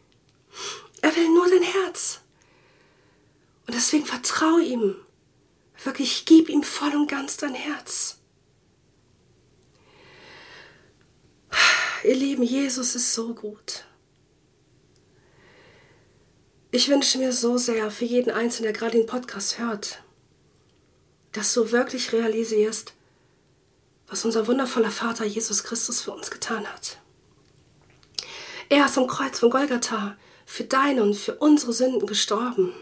Er 1.01 1.15
will 1.15 1.29
nur 1.29 1.49
dein 1.49 1.63
Herz. 1.63 2.21
Und 3.65 3.75
deswegen 3.75 4.05
vertraue 4.05 4.61
ihm. 4.61 4.95
Wirklich, 5.83 6.25
gib 6.25 6.49
ihm 6.49 6.63
voll 6.63 6.95
und 6.95 7.07
ganz 7.07 7.37
dein 7.37 7.53
Herz. 7.53 8.17
Ihr 12.03 12.15
Lieben, 12.15 12.43
Jesus 12.43 12.95
ist 12.95 13.13
so 13.13 13.33
gut. 13.33 13.85
Ich 16.71 16.87
wünsche 16.87 17.17
mir 17.17 17.33
so 17.33 17.57
sehr 17.57 17.91
für 17.91 18.05
jeden 18.05 18.31
Einzelnen, 18.31 18.71
der 18.71 18.79
gerade 18.79 18.97
den 18.97 19.07
Podcast 19.07 19.57
hört, 19.57 20.03
dass 21.31 21.53
du 21.53 21.71
wirklich 21.71 22.13
realisierst, 22.13 22.93
was 24.07 24.23
unser 24.25 24.47
wundervoller 24.47 24.91
Vater 24.91 25.25
Jesus 25.25 25.63
Christus 25.63 26.01
für 26.01 26.11
uns 26.11 26.29
getan 26.29 26.67
hat. 26.67 26.99
Er 28.69 28.85
ist 28.85 28.97
am 28.97 29.07
Kreuz 29.07 29.39
von 29.39 29.49
Golgatha 29.49 30.15
für 30.45 30.63
deine 30.63 31.03
und 31.03 31.15
für 31.15 31.35
unsere 31.35 31.73
Sünden 31.73 32.05
gestorben. 32.05 32.73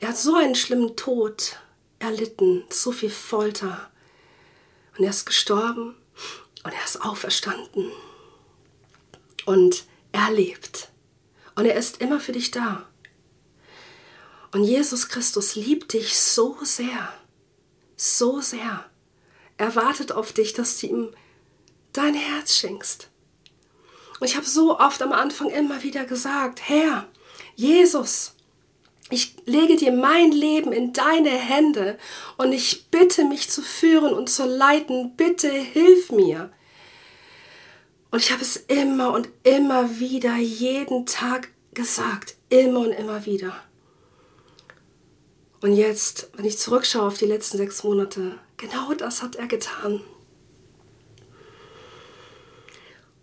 Er 0.00 0.08
hat 0.08 0.16
so 0.16 0.34
einen 0.34 0.54
schlimmen 0.54 0.96
Tod 0.96 1.58
erlitten, 1.98 2.64
so 2.70 2.90
viel 2.90 3.10
Folter. 3.10 3.90
Und 4.96 5.04
er 5.04 5.10
ist 5.10 5.26
gestorben 5.26 5.94
und 6.64 6.72
er 6.72 6.84
ist 6.84 7.02
auferstanden. 7.02 7.92
Und 9.44 9.84
er 10.12 10.30
lebt. 10.30 10.88
Und 11.54 11.66
er 11.66 11.74
ist 11.74 12.00
immer 12.00 12.18
für 12.18 12.32
dich 12.32 12.50
da. 12.50 12.88
Und 14.52 14.64
Jesus 14.64 15.08
Christus 15.08 15.54
liebt 15.54 15.92
dich 15.92 16.18
so 16.18 16.56
sehr, 16.62 17.12
so 17.96 18.40
sehr. 18.40 18.84
Er 19.58 19.76
wartet 19.76 20.12
auf 20.12 20.32
dich, 20.32 20.54
dass 20.54 20.80
du 20.80 20.86
ihm 20.86 21.14
dein 21.92 22.14
Herz 22.14 22.56
schenkst. 22.56 23.08
Und 24.18 24.26
ich 24.26 24.36
habe 24.36 24.46
so 24.46 24.78
oft 24.78 25.02
am 25.02 25.12
Anfang 25.12 25.50
immer 25.50 25.82
wieder 25.82 26.04
gesagt, 26.04 26.68
Herr, 26.68 27.06
Jesus, 27.54 28.34
ich 29.10 29.36
lege 29.44 29.76
dir 29.76 29.92
mein 29.92 30.30
Leben 30.30 30.72
in 30.72 30.92
deine 30.92 31.30
Hände 31.30 31.98
und 32.36 32.52
ich 32.52 32.86
bitte 32.90 33.24
mich 33.24 33.50
zu 33.50 33.62
führen 33.62 34.14
und 34.14 34.30
zu 34.30 34.46
leiten. 34.46 35.16
Bitte 35.16 35.50
hilf 35.50 36.12
mir. 36.12 36.50
Und 38.10 38.20
ich 38.22 38.32
habe 38.32 38.42
es 38.42 38.56
immer 38.56 39.12
und 39.12 39.28
immer 39.42 39.98
wieder, 39.98 40.36
jeden 40.36 41.06
Tag 41.06 41.48
gesagt. 41.74 42.36
Immer 42.48 42.80
und 42.80 42.92
immer 42.92 43.26
wieder. 43.26 43.54
Und 45.60 45.74
jetzt, 45.74 46.30
wenn 46.34 46.44
ich 46.44 46.58
zurückschaue 46.58 47.06
auf 47.06 47.18
die 47.18 47.26
letzten 47.26 47.58
sechs 47.58 47.84
Monate, 47.84 48.38
genau 48.56 48.94
das 48.94 49.22
hat 49.22 49.36
er 49.36 49.46
getan. 49.46 50.00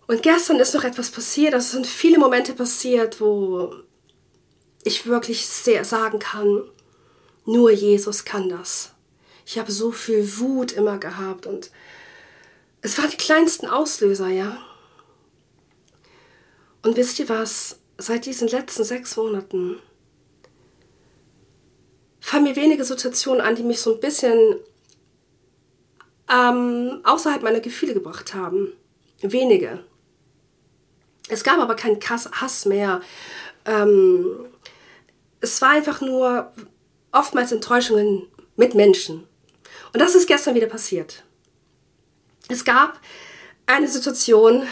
Und 0.06 0.22
gestern 0.22 0.58
ist 0.58 0.74
noch 0.74 0.84
etwas 0.84 1.10
passiert. 1.10 1.52
Also 1.52 1.66
es 1.66 1.72
sind 1.72 1.86
viele 1.86 2.18
Momente 2.18 2.54
passiert, 2.54 3.20
wo 3.20 3.74
ich 4.84 5.06
wirklich 5.06 5.46
sehr 5.46 5.84
sagen 5.84 6.18
kann, 6.18 6.62
nur 7.44 7.70
Jesus 7.70 8.24
kann 8.24 8.48
das. 8.48 8.92
Ich 9.46 9.58
habe 9.58 9.72
so 9.72 9.90
viel 9.92 10.38
Wut 10.38 10.72
immer 10.72 10.98
gehabt 10.98 11.46
und 11.46 11.70
es 12.82 12.98
waren 12.98 13.10
die 13.10 13.16
kleinsten 13.16 13.66
Auslöser, 13.66 14.28
ja. 14.28 14.58
Und 16.82 16.96
wisst 16.96 17.18
ihr 17.18 17.28
was? 17.28 17.78
Seit 17.96 18.26
diesen 18.26 18.48
letzten 18.48 18.84
sechs 18.84 19.16
Monaten 19.16 19.80
fallen 22.20 22.44
mir 22.44 22.56
wenige 22.56 22.84
Situationen 22.84 23.40
an, 23.40 23.56
die 23.56 23.62
mich 23.64 23.80
so 23.80 23.94
ein 23.94 24.00
bisschen 24.00 24.56
ähm, 26.30 27.00
außerhalb 27.04 27.42
meiner 27.42 27.60
Gefühle 27.60 27.94
gebracht 27.94 28.34
haben. 28.34 28.72
Wenige. 29.20 29.82
Es 31.28 31.42
gab 31.42 31.58
aber 31.58 31.74
keinen 31.74 31.98
Hass 32.00 32.66
mehr. 32.66 33.00
Ähm, 33.64 34.46
es 35.40 35.60
war 35.62 35.70
einfach 35.70 36.00
nur 36.00 36.52
oftmals 37.12 37.52
Enttäuschungen 37.52 38.26
mit 38.56 38.74
Menschen. 38.74 39.26
Und 39.92 40.00
das 40.00 40.14
ist 40.14 40.26
gestern 40.26 40.54
wieder 40.54 40.66
passiert. 40.66 41.24
Es 42.48 42.64
gab 42.64 43.00
eine 43.66 43.88
Situation, 43.88 44.66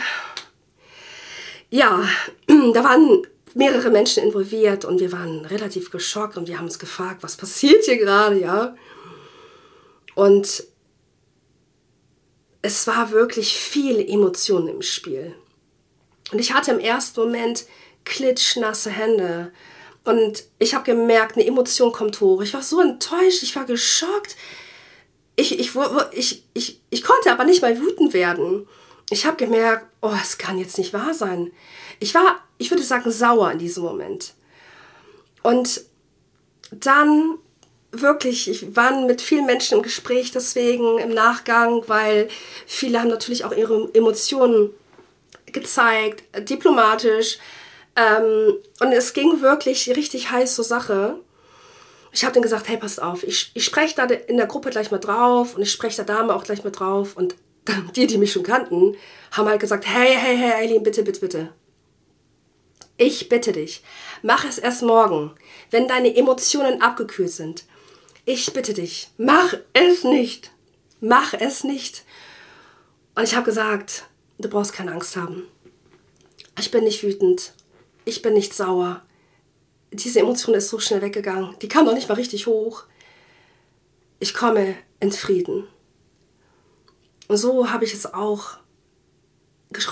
ja, 1.70 2.08
da 2.46 2.84
waren 2.84 3.26
mehrere 3.54 3.90
Menschen 3.90 4.22
involviert 4.22 4.84
und 4.84 5.00
wir 5.00 5.12
waren 5.12 5.44
relativ 5.46 5.90
geschockt 5.90 6.36
und 6.36 6.46
wir 6.48 6.58
haben 6.58 6.66
uns 6.66 6.78
gefragt, 6.78 7.22
was 7.22 7.36
passiert 7.36 7.84
hier 7.84 7.96
gerade, 7.96 8.38
ja. 8.38 8.76
Und 10.14 10.64
es 12.62 12.86
war 12.86 13.12
wirklich 13.12 13.56
viel 13.56 14.00
Emotion 14.00 14.68
im 14.68 14.82
Spiel. 14.82 15.34
Und 16.32 16.38
ich 16.38 16.52
hatte 16.52 16.72
im 16.72 16.80
ersten 16.80 17.20
Moment 17.20 17.66
klitschnasse 18.04 18.90
Hände. 18.90 19.52
Und 20.06 20.44
ich 20.60 20.72
habe 20.72 20.84
gemerkt, 20.84 21.36
eine 21.36 21.44
Emotion 21.44 21.90
kommt 21.90 22.20
hoch. 22.20 22.40
Ich 22.40 22.54
war 22.54 22.62
so 22.62 22.80
enttäuscht, 22.80 23.42
ich 23.42 23.56
war 23.56 23.64
geschockt. 23.64 24.36
Ich, 25.34 25.58
ich, 25.58 25.72
ich, 26.12 26.44
ich, 26.54 26.80
ich 26.90 27.02
konnte 27.02 27.32
aber 27.32 27.44
nicht 27.44 27.60
mal 27.60 27.76
wütend 27.78 28.14
werden. 28.14 28.68
Ich 29.10 29.26
habe 29.26 29.36
gemerkt, 29.36 29.84
oh, 30.02 30.14
es 30.22 30.38
kann 30.38 30.58
jetzt 30.58 30.78
nicht 30.78 30.92
wahr 30.92 31.12
sein. 31.12 31.50
Ich 31.98 32.14
war, 32.14 32.38
ich 32.56 32.70
würde 32.70 32.84
sagen, 32.84 33.10
sauer 33.10 33.50
in 33.50 33.58
diesem 33.58 33.82
Moment. 33.82 34.34
Und 35.42 35.80
dann 36.70 37.38
wirklich, 37.90 38.48
ich 38.48 38.76
war 38.76 38.92
mit 39.06 39.20
vielen 39.20 39.46
Menschen 39.46 39.78
im 39.78 39.82
Gespräch 39.82 40.30
deswegen 40.30 40.98
im 40.98 41.14
Nachgang, 41.14 41.82
weil 41.88 42.28
viele 42.64 43.00
haben 43.00 43.08
natürlich 43.08 43.44
auch 43.44 43.52
ihre 43.52 43.90
Emotionen 43.92 44.70
gezeigt, 45.46 46.22
diplomatisch. 46.48 47.38
Ähm, 47.96 48.54
und 48.80 48.92
es 48.92 49.12
ging 49.14 49.40
wirklich 49.40 49.88
richtig 49.96 50.30
heiß 50.30 50.54
zur 50.54 50.64
Sache. 50.64 51.18
Ich 52.12 52.24
habe 52.24 52.34
dann 52.34 52.42
gesagt, 52.42 52.68
hey, 52.68 52.76
passt 52.76 53.02
auf, 53.02 53.22
ich, 53.24 53.50
ich 53.54 53.64
spreche 53.64 53.94
da 53.94 54.04
in 54.04 54.36
der 54.36 54.46
Gruppe 54.46 54.70
gleich 54.70 54.90
mal 54.90 54.98
drauf 54.98 55.56
und 55.56 55.62
ich 55.62 55.72
spreche 55.72 55.96
der 55.96 56.04
Dame 56.16 56.34
auch 56.34 56.44
gleich 56.44 56.64
mal 56.64 56.70
drauf. 56.70 57.16
Und 57.16 57.34
die, 57.96 58.06
die 58.06 58.18
mich 58.18 58.32
schon 58.32 58.42
kannten, 58.42 58.96
haben 59.32 59.48
halt 59.48 59.60
gesagt, 59.60 59.86
hey, 59.86 60.14
hey, 60.14 60.36
hey, 60.36 60.52
Eileen, 60.52 60.82
bitte, 60.82 61.02
bitte, 61.02 61.20
bitte. 61.20 61.52
Ich 62.98 63.28
bitte 63.28 63.52
dich, 63.52 63.82
mach 64.22 64.46
es 64.46 64.56
erst 64.56 64.82
morgen, 64.82 65.32
wenn 65.70 65.86
deine 65.86 66.16
Emotionen 66.16 66.80
abgekühlt 66.80 67.30
sind. 67.30 67.64
Ich 68.24 68.52
bitte 68.54 68.72
dich, 68.72 69.10
mach 69.18 69.54
es 69.74 70.02
nicht. 70.02 70.50
Mach 71.00 71.34
es 71.34 71.62
nicht. 71.62 72.04
Und 73.14 73.24
ich 73.24 73.34
habe 73.34 73.44
gesagt, 73.44 74.04
du 74.38 74.48
brauchst 74.48 74.72
keine 74.72 74.92
Angst 74.92 75.16
haben. 75.16 75.46
Ich 76.58 76.70
bin 76.70 76.84
nicht 76.84 77.02
wütend. 77.02 77.52
Ich 78.06 78.22
bin 78.22 78.34
nicht 78.34 78.54
sauer. 78.54 79.02
Diese 79.92 80.20
Emotion 80.20 80.54
ist 80.54 80.68
so 80.68 80.78
schnell 80.78 81.02
weggegangen. 81.02 81.56
Die 81.60 81.68
kam 81.68 81.84
noch 81.84 81.92
nicht 81.92 82.08
mal 82.08 82.14
richtig 82.14 82.46
hoch. 82.46 82.84
Ich 84.20 84.32
komme 84.32 84.76
in 85.00 85.10
Frieden. 85.10 85.66
Und 87.26 87.36
so 87.36 87.68
habe 87.70 87.84
ich 87.84 87.92
es 87.92 88.06
auch 88.14 88.58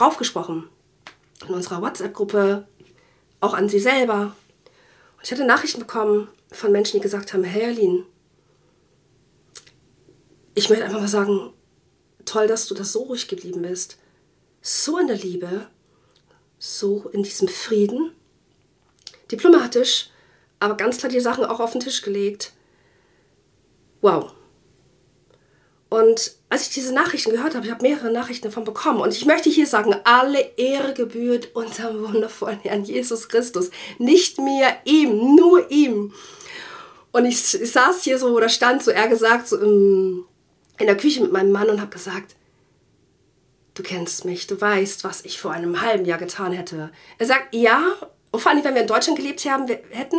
raufgesprochen. 0.00 0.68
In 1.48 1.54
unserer 1.54 1.82
WhatsApp-Gruppe, 1.82 2.68
auch 3.40 3.52
an 3.52 3.68
sie 3.68 3.80
selber. 3.80 4.36
Und 5.16 5.24
ich 5.24 5.32
hatte 5.32 5.44
Nachrichten 5.44 5.80
bekommen 5.80 6.28
von 6.52 6.70
Menschen, 6.70 6.98
die 6.98 7.02
gesagt 7.02 7.32
haben, 7.32 7.42
hey 7.42 7.64
Aline, 7.64 8.06
ich 10.54 10.68
möchte 10.68 10.84
einfach 10.84 11.00
mal 11.00 11.08
sagen, 11.08 11.52
toll, 12.24 12.46
dass 12.46 12.68
du 12.68 12.76
das 12.76 12.92
so 12.92 13.02
ruhig 13.02 13.26
geblieben 13.26 13.62
bist. 13.62 13.98
So 14.62 14.98
in 14.98 15.08
der 15.08 15.16
Liebe, 15.16 15.66
so 16.64 17.10
in 17.12 17.22
diesem 17.22 17.46
Frieden. 17.46 18.12
Diplomatisch, 19.30 20.10
aber 20.60 20.76
ganz 20.76 20.98
klar 20.98 21.10
die 21.10 21.20
Sachen 21.20 21.44
auch 21.44 21.60
auf 21.60 21.72
den 21.72 21.80
Tisch 21.80 22.02
gelegt. 22.02 22.52
Wow. 24.00 24.32
Und 25.90 26.32
als 26.48 26.62
ich 26.62 26.74
diese 26.74 26.94
Nachrichten 26.94 27.30
gehört 27.30 27.54
habe, 27.54 27.66
ich 27.66 27.70
habe 27.70 27.82
mehrere 27.82 28.10
Nachrichten 28.10 28.48
davon 28.48 28.64
bekommen. 28.64 29.00
Und 29.00 29.12
ich 29.12 29.26
möchte 29.26 29.50
hier 29.50 29.66
sagen, 29.66 29.94
alle 30.04 30.40
Ehre 30.56 30.94
gebührt 30.94 31.54
unserem 31.54 32.02
wundervollen 32.02 32.60
Herrn 32.60 32.84
Jesus 32.84 33.28
Christus. 33.28 33.70
Nicht 33.98 34.38
mir, 34.38 34.74
ihm, 34.84 35.36
nur 35.36 35.70
ihm. 35.70 36.12
Und 37.12 37.26
ich, 37.26 37.60
ich 37.60 37.72
saß 37.72 38.02
hier 38.02 38.18
so 38.18 38.28
oder 38.28 38.48
stand 38.48 38.82
so, 38.82 38.90
er 38.90 39.08
gesagt, 39.08 39.48
so 39.48 39.58
im, 39.58 40.24
in 40.78 40.86
der 40.86 40.96
Küche 40.96 41.22
mit 41.22 41.32
meinem 41.32 41.52
Mann 41.52 41.70
und 41.70 41.80
habe 41.80 41.92
gesagt, 41.92 42.34
du 43.74 43.82
kennst 43.82 44.24
mich, 44.24 44.46
du 44.46 44.60
weißt, 44.60 45.04
was 45.04 45.24
ich 45.24 45.40
vor 45.40 45.50
einem 45.50 45.80
halben 45.80 46.04
Jahr 46.04 46.18
getan 46.18 46.52
hätte. 46.52 46.90
Er 47.18 47.26
sagt, 47.26 47.54
ja, 47.54 47.94
und 48.30 48.40
vor 48.40 48.50
allem, 48.50 48.64
wenn 48.64 48.74
wir 48.74 48.82
in 48.82 48.88
Deutschland 48.88 49.18
gelebt 49.18 49.44
haben, 49.44 49.66
hätten, 49.90 50.18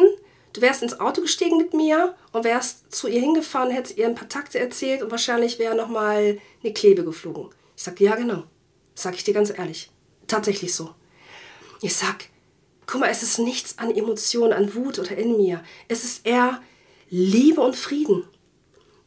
Du 0.55 0.61
wärst 0.61 0.83
ins 0.83 1.01
Auto 1.01 1.19
gestiegen 1.19 1.57
mit 1.57 1.73
mir 1.73 2.15
und 2.31 2.45
wärst 2.45 2.95
zu 2.95 3.09
ihr 3.09 3.19
hingefahren, 3.19 3.71
hättest 3.71 3.97
ihr 3.97 4.07
ein 4.07 4.15
paar 4.15 4.29
Takte 4.29 4.57
erzählt 4.57 5.01
und 5.01 5.11
wahrscheinlich 5.11 5.59
wäre 5.59 5.75
nochmal 5.75 6.39
eine 6.63 6.73
Klebe 6.73 7.03
geflogen. 7.03 7.49
Ich 7.75 7.83
sag, 7.83 7.99
ja 7.99 8.15
genau. 8.15 8.43
Sag 8.93 9.15
ich 9.15 9.25
dir 9.25 9.33
ganz 9.33 9.49
ehrlich. 9.49 9.91
Tatsächlich 10.27 10.73
so. 10.73 10.95
Ich 11.81 11.93
sag, 11.93 12.29
guck 12.87 13.01
mal, 13.01 13.09
es 13.09 13.21
ist 13.21 13.37
nichts 13.37 13.77
an 13.79 13.91
Emotionen, 13.91 14.53
an 14.53 14.73
Wut 14.75 14.97
oder 14.97 15.17
in 15.17 15.35
mir. 15.35 15.61
Es 15.89 16.05
ist 16.05 16.25
eher 16.25 16.61
Liebe 17.09 17.59
und 17.59 17.75
Frieden, 17.75 18.25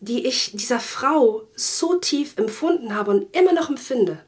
die 0.00 0.26
ich 0.26 0.50
dieser 0.52 0.80
Frau 0.80 1.44
so 1.56 1.94
tief 1.94 2.37
empfunden 2.37 2.94
habe 2.94 3.11
und 3.11 3.34
immer 3.34 3.54
noch 3.54 3.70
empfinde. 3.70 4.22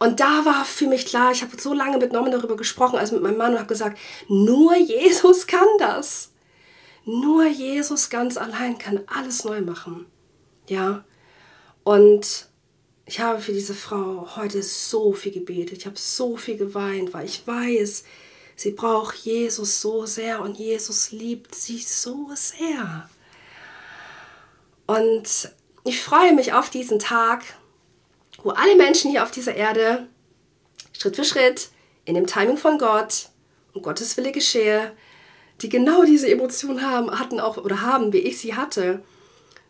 Und 0.00 0.18
da 0.18 0.46
war 0.46 0.64
für 0.64 0.86
mich 0.86 1.04
klar, 1.04 1.30
ich 1.30 1.42
habe 1.42 1.60
so 1.60 1.74
lange 1.74 1.98
mit 1.98 2.10
Norman 2.10 2.32
darüber 2.32 2.56
gesprochen, 2.56 2.98
also 2.98 3.14
mit 3.14 3.22
meinem 3.22 3.36
Mann 3.36 3.52
und 3.52 3.58
habe 3.58 3.68
gesagt, 3.68 3.98
nur 4.28 4.74
Jesus 4.74 5.46
kann 5.46 5.68
das. 5.78 6.30
Nur 7.04 7.46
Jesus 7.46 8.08
ganz 8.08 8.38
allein 8.38 8.78
kann 8.78 9.02
alles 9.06 9.44
neu 9.44 9.60
machen. 9.60 10.06
Ja. 10.68 11.04
Und 11.84 12.48
ich 13.04 13.20
habe 13.20 13.42
für 13.42 13.52
diese 13.52 13.74
Frau 13.74 14.36
heute 14.36 14.62
so 14.62 15.12
viel 15.12 15.32
gebetet. 15.32 15.76
Ich 15.78 15.86
habe 15.86 15.98
so 15.98 16.38
viel 16.38 16.56
geweint, 16.56 17.12
weil 17.12 17.26
ich 17.26 17.46
weiß, 17.46 18.04
sie 18.56 18.70
braucht 18.70 19.16
Jesus 19.16 19.82
so 19.82 20.06
sehr 20.06 20.40
und 20.40 20.56
Jesus 20.56 21.12
liebt 21.12 21.54
sie 21.54 21.78
so 21.78 22.30
sehr. 22.34 23.10
Und 24.86 25.52
ich 25.84 26.00
freue 26.02 26.34
mich 26.34 26.54
auf 26.54 26.70
diesen 26.70 26.98
Tag, 26.98 27.42
wo 28.42 28.50
alle 28.50 28.76
Menschen 28.76 29.10
hier 29.10 29.22
auf 29.22 29.30
dieser 29.30 29.54
Erde 29.54 30.08
Schritt 30.98 31.16
für 31.16 31.24
Schritt 31.24 31.70
in 32.04 32.14
dem 32.14 32.26
Timing 32.26 32.56
von 32.56 32.78
Gott 32.78 33.28
und 33.72 33.82
Gottes 33.82 34.16
Wille 34.16 34.32
geschehe, 34.32 34.92
die 35.60 35.68
genau 35.68 36.04
diese 36.04 36.30
Emotionen 36.30 36.82
haben, 36.82 37.18
hatten 37.18 37.40
auch 37.40 37.56
oder 37.56 37.82
haben, 37.82 38.12
wie 38.12 38.18
ich 38.18 38.38
sie 38.38 38.54
hatte. 38.54 39.02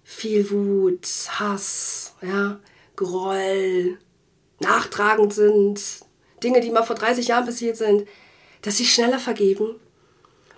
Viel 0.05 0.51
Wut, 0.51 1.07
Hass, 1.29 2.15
ja, 2.23 2.59
Groll, 2.97 3.99
nachtragend 4.61 5.33
sind, 5.33 5.81
Dinge, 6.43 6.61
die 6.61 6.71
mal 6.71 6.83
vor 6.83 6.97
30 6.97 7.29
Jahren 7.29 7.47
passiert 7.47 7.77
sind, 7.77 8.09
dass 8.63 8.77
sie 8.77 8.87
schneller 8.87 9.19
vergeben 9.19 9.77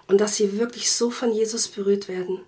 und 0.06 0.20
dass 0.20 0.36
sie 0.36 0.58
wirklich 0.58 0.90
so 0.90 1.10
von 1.10 1.32
Jesus 1.32 1.68
berührt 1.68 2.08
werden 2.08 2.40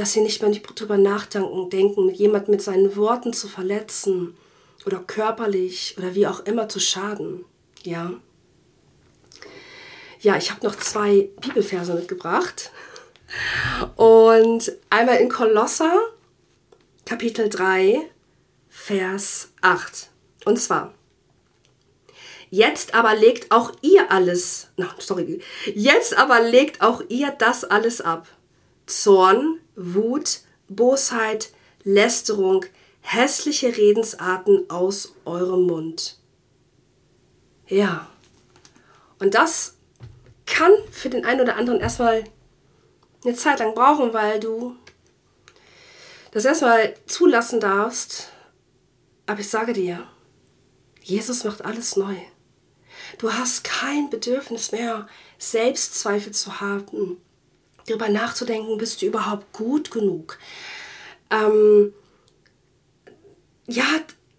dass 0.00 0.14
sie 0.14 0.22
nicht 0.22 0.40
mehr 0.40 0.50
darüber 0.50 0.96
nachdenken, 0.96 1.68
denken, 1.68 2.08
jemand 2.08 2.48
mit 2.48 2.62
seinen 2.62 2.96
Worten 2.96 3.34
zu 3.34 3.48
verletzen 3.48 4.34
oder 4.86 4.98
körperlich 5.00 5.94
oder 5.98 6.14
wie 6.14 6.26
auch 6.26 6.40
immer 6.46 6.70
zu 6.70 6.80
schaden. 6.80 7.44
Ja. 7.82 8.14
Ja, 10.20 10.38
ich 10.38 10.50
habe 10.50 10.64
noch 10.66 10.74
zwei 10.74 11.28
Bibelverse 11.42 11.92
mitgebracht. 11.92 12.70
Und 13.96 14.72
einmal 14.88 15.16
in 15.16 15.28
Kolosser, 15.28 15.92
Kapitel 17.04 17.50
3, 17.50 18.00
Vers 18.70 19.50
8. 19.60 20.08
Und 20.46 20.58
zwar, 20.58 20.94
Jetzt 22.48 22.94
aber 22.94 23.14
legt 23.14 23.52
auch 23.52 23.72
ihr 23.82 24.10
alles, 24.10 24.68
no, 24.76 24.86
sorry, 24.98 25.40
jetzt 25.74 26.16
aber 26.16 26.40
legt 26.40 26.80
auch 26.80 27.02
ihr 27.08 27.30
das 27.30 27.64
alles 27.64 28.00
ab. 28.00 28.26
Zorn, 28.86 29.60
Wut, 29.80 30.40
Bosheit, 30.68 31.50
Lästerung, 31.82 32.64
hässliche 33.00 33.76
Redensarten 33.76 34.68
aus 34.68 35.14
eurem 35.24 35.62
Mund. 35.62 36.18
Ja. 37.66 38.08
Und 39.18 39.34
das 39.34 39.76
kann 40.46 40.72
für 40.90 41.08
den 41.08 41.24
einen 41.24 41.40
oder 41.40 41.56
anderen 41.56 41.80
erstmal 41.80 42.24
eine 43.24 43.34
Zeit 43.34 43.58
lang 43.58 43.74
brauchen, 43.74 44.12
weil 44.12 44.40
du 44.40 44.76
das 46.32 46.44
erstmal 46.44 46.94
zulassen 47.06 47.60
darfst. 47.60 48.28
Aber 49.26 49.40
ich 49.40 49.48
sage 49.48 49.72
dir, 49.72 50.06
Jesus 51.02 51.44
macht 51.44 51.64
alles 51.64 51.96
neu. 51.96 52.16
Du 53.18 53.32
hast 53.32 53.64
kein 53.64 54.10
Bedürfnis 54.10 54.72
mehr, 54.72 55.08
Selbstzweifel 55.38 56.32
zu 56.32 56.60
haben, 56.60 57.20
darüber 57.90 58.08
nachzudenken, 58.08 58.78
bist 58.78 59.02
du 59.02 59.06
überhaupt 59.06 59.52
gut 59.52 59.90
genug? 59.90 60.38
Ähm, 61.30 61.92
ja, 63.66 63.84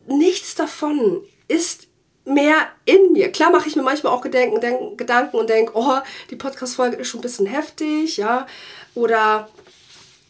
nichts 0.08 0.56
davon 0.56 1.22
ist 1.48 1.88
mehr 2.26 2.68
in 2.86 3.14
mir. 3.14 3.32
Klar 3.32 3.52
mache 3.52 3.68
ich 3.68 3.76
mir 3.76 3.82
manchmal 3.82 4.14
auch 4.14 4.22
Gedenken, 4.22 4.62
denk, 4.62 4.98
Gedanken 4.98 5.38
und 5.38 5.50
denke, 5.50 5.74
oh, 5.76 6.00
die 6.30 6.36
Podcast-Folge 6.36 6.98
ist 6.98 7.08
schon 7.08 7.20
ein 7.20 7.24
bisschen 7.24 7.46
heftig, 7.46 8.18
ja. 8.18 8.48
Oder 8.94 9.50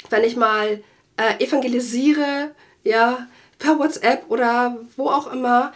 wenn 0.10 0.24
ich 0.24 0.36
mal 0.36 0.84
äh, 1.18 1.44
evangelisiere, 1.44 2.52
ja, 2.84 3.28
per 3.60 3.78
WhatsApp 3.78 4.26
oder 4.30 4.78
wo 4.98 5.10
auch 5.10 5.32
immer, 5.32 5.74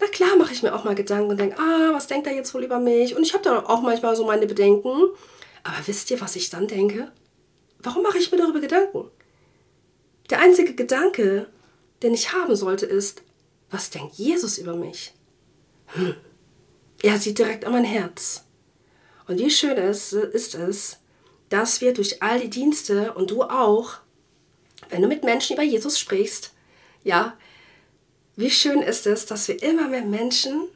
na 0.00 0.06
klar 0.08 0.36
mache 0.36 0.52
ich 0.52 0.62
mir 0.62 0.74
auch 0.74 0.84
mal 0.84 0.94
Gedanken 0.94 1.30
und 1.30 1.38
denke, 1.38 1.58
ah, 1.58 1.90
was 1.92 2.08
denkt 2.08 2.26
er 2.26 2.34
jetzt 2.34 2.52
wohl 2.54 2.64
über 2.64 2.80
mich? 2.80 3.14
Und 3.16 3.22
ich 3.22 3.34
habe 3.34 3.44
da 3.44 3.58
auch 3.60 3.82
manchmal 3.82 4.16
so 4.16 4.26
meine 4.26 4.46
Bedenken. 4.46 5.00
Aber 5.62 5.76
wisst 5.86 6.10
ihr, 6.10 6.20
was 6.20 6.36
ich 6.36 6.50
dann 6.50 6.66
denke? 6.66 7.12
Warum 7.78 8.02
mache 8.02 8.18
ich 8.18 8.30
mir 8.30 8.38
darüber 8.38 8.60
Gedanken? 8.60 9.10
Der 10.30 10.40
einzige 10.40 10.74
Gedanke, 10.74 11.48
den 12.02 12.14
ich 12.14 12.32
haben 12.32 12.56
sollte, 12.56 12.86
ist, 12.86 13.22
was 13.70 13.90
denkt 13.90 14.14
Jesus 14.14 14.58
über 14.58 14.74
mich? 14.74 15.12
Hm. 15.86 16.14
Er 17.02 17.18
sieht 17.18 17.38
direkt 17.38 17.64
an 17.64 17.72
mein 17.72 17.84
Herz. 17.84 18.44
Und 19.26 19.38
wie 19.38 19.50
schön 19.50 19.76
ist, 19.76 20.12
ist 20.12 20.54
es, 20.54 20.98
dass 21.48 21.80
wir 21.80 21.92
durch 21.92 22.22
all 22.22 22.40
die 22.40 22.50
Dienste 22.50 23.12
und 23.14 23.30
du 23.30 23.42
auch, 23.42 23.98
wenn 24.88 25.02
du 25.02 25.08
mit 25.08 25.24
Menschen 25.24 25.54
über 25.54 25.62
Jesus 25.62 25.98
sprichst, 25.98 26.52
ja, 27.04 27.36
wie 28.36 28.50
schön 28.50 28.80
ist 28.80 29.06
es, 29.06 29.26
dass 29.26 29.48
wir 29.48 29.62
immer 29.62 29.88
mehr 29.88 30.04
Menschen 30.04 30.68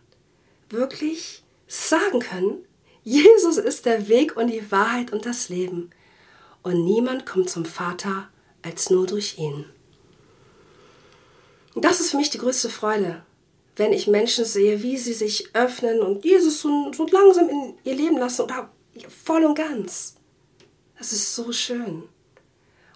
wirklich 0.68 1.42
sagen 1.66 2.20
können, 2.20 2.65
Jesus 3.06 3.56
ist 3.56 3.86
der 3.86 4.08
Weg 4.08 4.36
und 4.36 4.48
die 4.48 4.72
Wahrheit 4.72 5.12
und 5.12 5.26
das 5.26 5.48
Leben. 5.48 5.90
Und 6.64 6.84
niemand 6.84 7.24
kommt 7.24 7.48
zum 7.48 7.64
Vater 7.64 8.28
als 8.62 8.90
nur 8.90 9.06
durch 9.06 9.38
ihn. 9.38 9.64
Das 11.76 12.00
ist 12.00 12.10
für 12.10 12.16
mich 12.16 12.30
die 12.30 12.38
größte 12.38 12.68
Freude, 12.68 13.22
wenn 13.76 13.92
ich 13.92 14.08
Menschen 14.08 14.44
sehe, 14.44 14.82
wie 14.82 14.96
sie 14.96 15.12
sich 15.12 15.54
öffnen 15.54 16.00
und 16.00 16.24
Jesus 16.24 16.60
so, 16.60 16.92
so 16.92 17.06
langsam 17.06 17.48
in 17.48 17.74
ihr 17.84 17.94
Leben 17.94 18.18
lassen 18.18 18.42
oder 18.42 18.70
voll 19.24 19.44
und 19.44 19.54
ganz. 19.54 20.16
Das 20.98 21.12
ist 21.12 21.32
so 21.32 21.52
schön. 21.52 22.02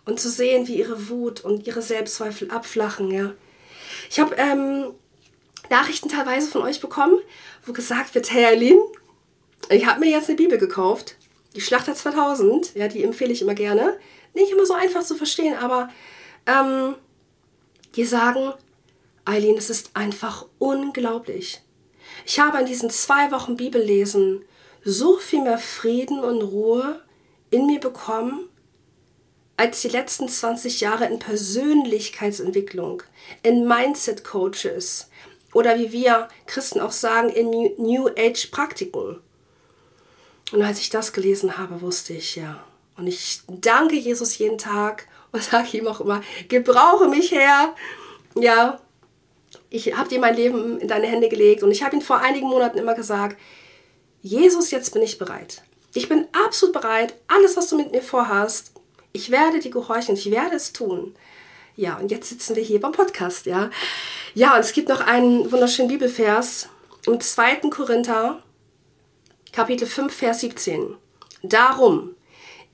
Und 0.06 0.18
zu 0.18 0.28
sehen, 0.28 0.66
wie 0.66 0.78
ihre 0.80 1.08
Wut 1.08 1.44
und 1.44 1.68
ihre 1.68 1.82
Selbstzweifel 1.82 2.50
abflachen, 2.50 3.12
ja. 3.12 3.32
Ich 4.10 4.18
habe 4.18 4.34
ähm, 4.34 4.92
Nachrichten 5.68 6.08
teilweise 6.08 6.50
von 6.50 6.62
euch 6.62 6.80
bekommen, 6.80 7.20
wo 7.64 7.72
gesagt 7.72 8.16
wird, 8.16 8.32
hey 8.32 8.46
Eileen, 8.46 8.80
ich 9.70 9.86
habe 9.86 10.00
mir 10.00 10.10
jetzt 10.10 10.28
eine 10.28 10.36
Bibel 10.36 10.58
gekauft, 10.58 11.16
die 11.54 11.60
Schlachter 11.60 11.94
2000, 11.94 12.74
ja, 12.74 12.88
die 12.88 13.02
empfehle 13.02 13.32
ich 13.32 13.42
immer 13.42 13.54
gerne. 13.54 13.98
Nicht 14.34 14.52
immer 14.52 14.66
so 14.66 14.74
einfach 14.74 15.02
zu 15.02 15.16
verstehen, 15.16 15.56
aber 15.56 15.88
ähm, 16.46 16.94
die 17.96 18.04
sagen, 18.04 18.52
Eileen, 19.24 19.56
es 19.56 19.70
ist 19.70 19.90
einfach 19.94 20.46
unglaublich. 20.58 21.60
Ich 22.26 22.38
habe 22.38 22.58
in 22.58 22.66
diesen 22.66 22.90
zwei 22.90 23.30
Wochen 23.32 23.56
Bibellesen 23.56 24.44
so 24.84 25.16
viel 25.18 25.42
mehr 25.42 25.58
Frieden 25.58 26.20
und 26.20 26.42
Ruhe 26.42 27.00
in 27.50 27.66
mir 27.66 27.80
bekommen, 27.80 28.48
als 29.56 29.82
die 29.82 29.88
letzten 29.88 30.28
20 30.28 30.80
Jahre 30.80 31.06
in 31.06 31.18
Persönlichkeitsentwicklung, 31.18 33.02
in 33.42 33.68
Mindset-Coaches 33.68 35.10
oder 35.52 35.78
wie 35.78 35.92
wir 35.92 36.28
Christen 36.46 36.80
auch 36.80 36.92
sagen, 36.92 37.28
in 37.28 37.50
New 37.76 38.08
Age-Praktiken. 38.08 39.20
Und 40.52 40.62
als 40.62 40.80
ich 40.80 40.90
das 40.90 41.12
gelesen 41.12 41.58
habe, 41.58 41.80
wusste 41.80 42.12
ich 42.12 42.36
ja. 42.36 42.64
Und 42.96 43.06
ich 43.06 43.40
danke 43.48 43.96
Jesus 43.96 44.36
jeden 44.38 44.58
Tag 44.58 45.06
und 45.32 45.42
sage 45.50 45.78
ihm 45.78 45.86
auch 45.86 46.00
immer, 46.00 46.22
gebrauche 46.48 47.08
mich 47.08 47.30
her. 47.30 47.74
Ja, 48.34 48.80
ich 49.68 49.96
habe 49.96 50.08
dir 50.08 50.20
mein 50.20 50.36
Leben 50.36 50.78
in 50.80 50.88
deine 50.88 51.06
Hände 51.06 51.28
gelegt 51.28 51.62
und 51.62 51.70
ich 51.70 51.82
habe 51.82 51.96
ihn 51.96 52.02
vor 52.02 52.18
einigen 52.18 52.48
Monaten 52.48 52.78
immer 52.78 52.94
gesagt, 52.94 53.38
Jesus, 54.22 54.70
jetzt 54.70 54.92
bin 54.92 55.02
ich 55.02 55.18
bereit. 55.18 55.62
Ich 55.94 56.08
bin 56.08 56.26
absolut 56.32 56.74
bereit, 56.74 57.14
alles, 57.26 57.56
was 57.56 57.68
du 57.68 57.76
mit 57.76 57.90
mir 57.90 58.02
vorhast, 58.02 58.72
ich 59.12 59.30
werde 59.30 59.58
dir 59.58 59.70
gehorchen, 59.70 60.14
ich 60.14 60.30
werde 60.30 60.56
es 60.56 60.72
tun. 60.72 61.14
Ja, 61.74 61.96
und 61.96 62.10
jetzt 62.10 62.28
sitzen 62.28 62.54
wir 62.54 62.62
hier 62.62 62.80
beim 62.80 62.92
Podcast, 62.92 63.46
ja. 63.46 63.70
Ja, 64.34 64.54
und 64.54 64.60
es 64.60 64.72
gibt 64.72 64.88
noch 64.88 65.00
einen 65.00 65.50
wunderschönen 65.50 65.88
Bibelvers 65.88 66.68
im 67.06 67.18
2. 67.20 67.56
Korinther 67.70 68.42
Kapitel 69.52 69.86
5, 69.86 70.14
Vers 70.14 70.40
17. 70.40 70.96
Darum, 71.42 72.14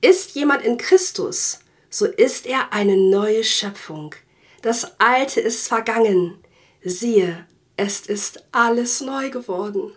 ist 0.01 0.35
jemand 0.35 0.63
in 0.63 0.77
Christus, 0.77 1.59
so 1.89 2.05
ist 2.05 2.45
er 2.45 2.71
eine 2.71 2.95
neue 2.95 3.43
Schöpfung. 3.43 4.13
Das 4.61 4.99
Alte 4.99 5.41
ist 5.41 5.67
vergangen. 5.67 6.37
Siehe, 6.83 7.47
es 7.77 8.01
ist 8.01 8.43
alles 8.51 9.01
neu 9.01 9.31
geworden. 9.31 9.91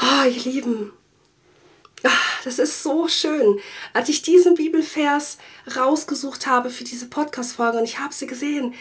Oh, 0.00 0.24
ihr 0.24 0.42
Lieben, 0.44 0.92
ach, 2.04 2.42
das 2.44 2.60
ist 2.60 2.82
so 2.82 3.08
schön. 3.08 3.58
Als 3.92 4.08
ich 4.08 4.22
diesen 4.22 4.54
Bibelvers 4.54 5.38
rausgesucht 5.76 6.46
habe 6.46 6.70
für 6.70 6.84
diese 6.84 7.08
Podcast-Folge 7.08 7.78
und 7.78 7.84
ich 7.84 7.98
habe 7.98 8.14
sie 8.14 8.26
gesehen, 8.26 8.74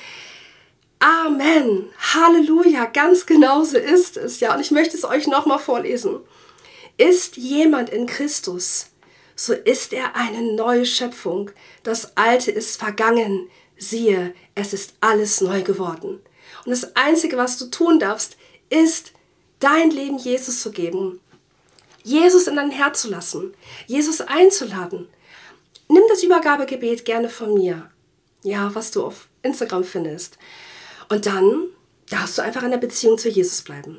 Amen. 1.02 1.90
Halleluja. 1.98 2.86
Ganz 2.86 3.26
genauso 3.26 3.78
ist 3.78 4.18
es. 4.18 4.40
Ja, 4.40 4.54
und 4.54 4.62
ich 4.62 4.70
möchte 4.70 4.96
es 4.96 5.04
euch 5.04 5.26
nochmal 5.26 5.58
vorlesen. 5.58 6.20
Ist 6.98 7.38
jemand 7.38 7.90
in 7.90 8.06
Christus, 8.06 8.92
so 9.36 9.54
ist 9.54 9.94
er 9.94 10.16
eine 10.16 10.54
neue 10.54 10.86
Schöpfung. 10.86 11.50
Das 11.82 12.16
Alte 12.16 12.52
ist 12.52 12.78
vergangen. 12.78 13.50
Siehe, 13.78 14.36
es 14.54 14.74
ist 14.74 14.94
alles 15.02 15.42
neu 15.42 15.64
geworden. 15.64 16.22
Und 16.66 16.70
das 16.70 16.96
Einzige, 16.96 17.36
was 17.36 17.58
du 17.58 17.66
tun 17.72 17.98
darfst, 17.98 18.38
ist, 18.70 19.14
dein 19.60 19.90
Leben 19.90 20.20
Jesus 20.20 20.62
zu 20.62 20.72
geben. 20.72 21.20
Jesus 22.04 22.46
in 22.46 22.58
dein 22.58 22.70
Herz 22.70 23.02
zu 23.02 23.10
lassen. 23.10 23.56
Jesus 23.88 24.22
einzuladen. 24.22 25.10
Nimm 25.88 26.04
das 26.10 26.22
Übergabegebet 26.22 27.06
gerne 27.06 27.30
von 27.30 27.56
mir. 27.56 27.90
Ja, 28.44 28.70
was 28.76 28.92
du 28.92 29.04
auf 29.04 29.30
Instagram 29.42 29.84
findest. 29.84 30.38
Und 31.12 31.26
dann 31.26 31.68
darfst 32.10 32.38
du 32.38 32.42
einfach 32.42 32.64
in 32.64 32.72
der 32.72 32.78
Beziehung 32.78 33.18
zu 33.18 33.28
Jesus 33.28 33.64
bleiben. 33.64 33.98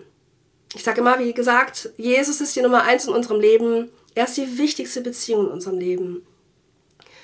Ich 0.75 0.83
sage 0.83 1.03
immer, 1.03 1.18
wie 1.18 1.35
gesagt, 1.35 1.90
Jesus 1.98 2.40
ist 2.40 2.57
die 2.57 2.62
Nummer 2.62 2.85
eins 2.85 3.05
in 3.05 3.12
unserem 3.12 3.38
Leben. 3.38 3.90
Er 4.14 4.25
ist 4.25 4.38
die 4.38 4.57
wichtigste 4.57 5.03
Beziehung 5.03 5.44
in 5.44 5.53
unserem 5.53 5.79
Leben. 5.79 6.27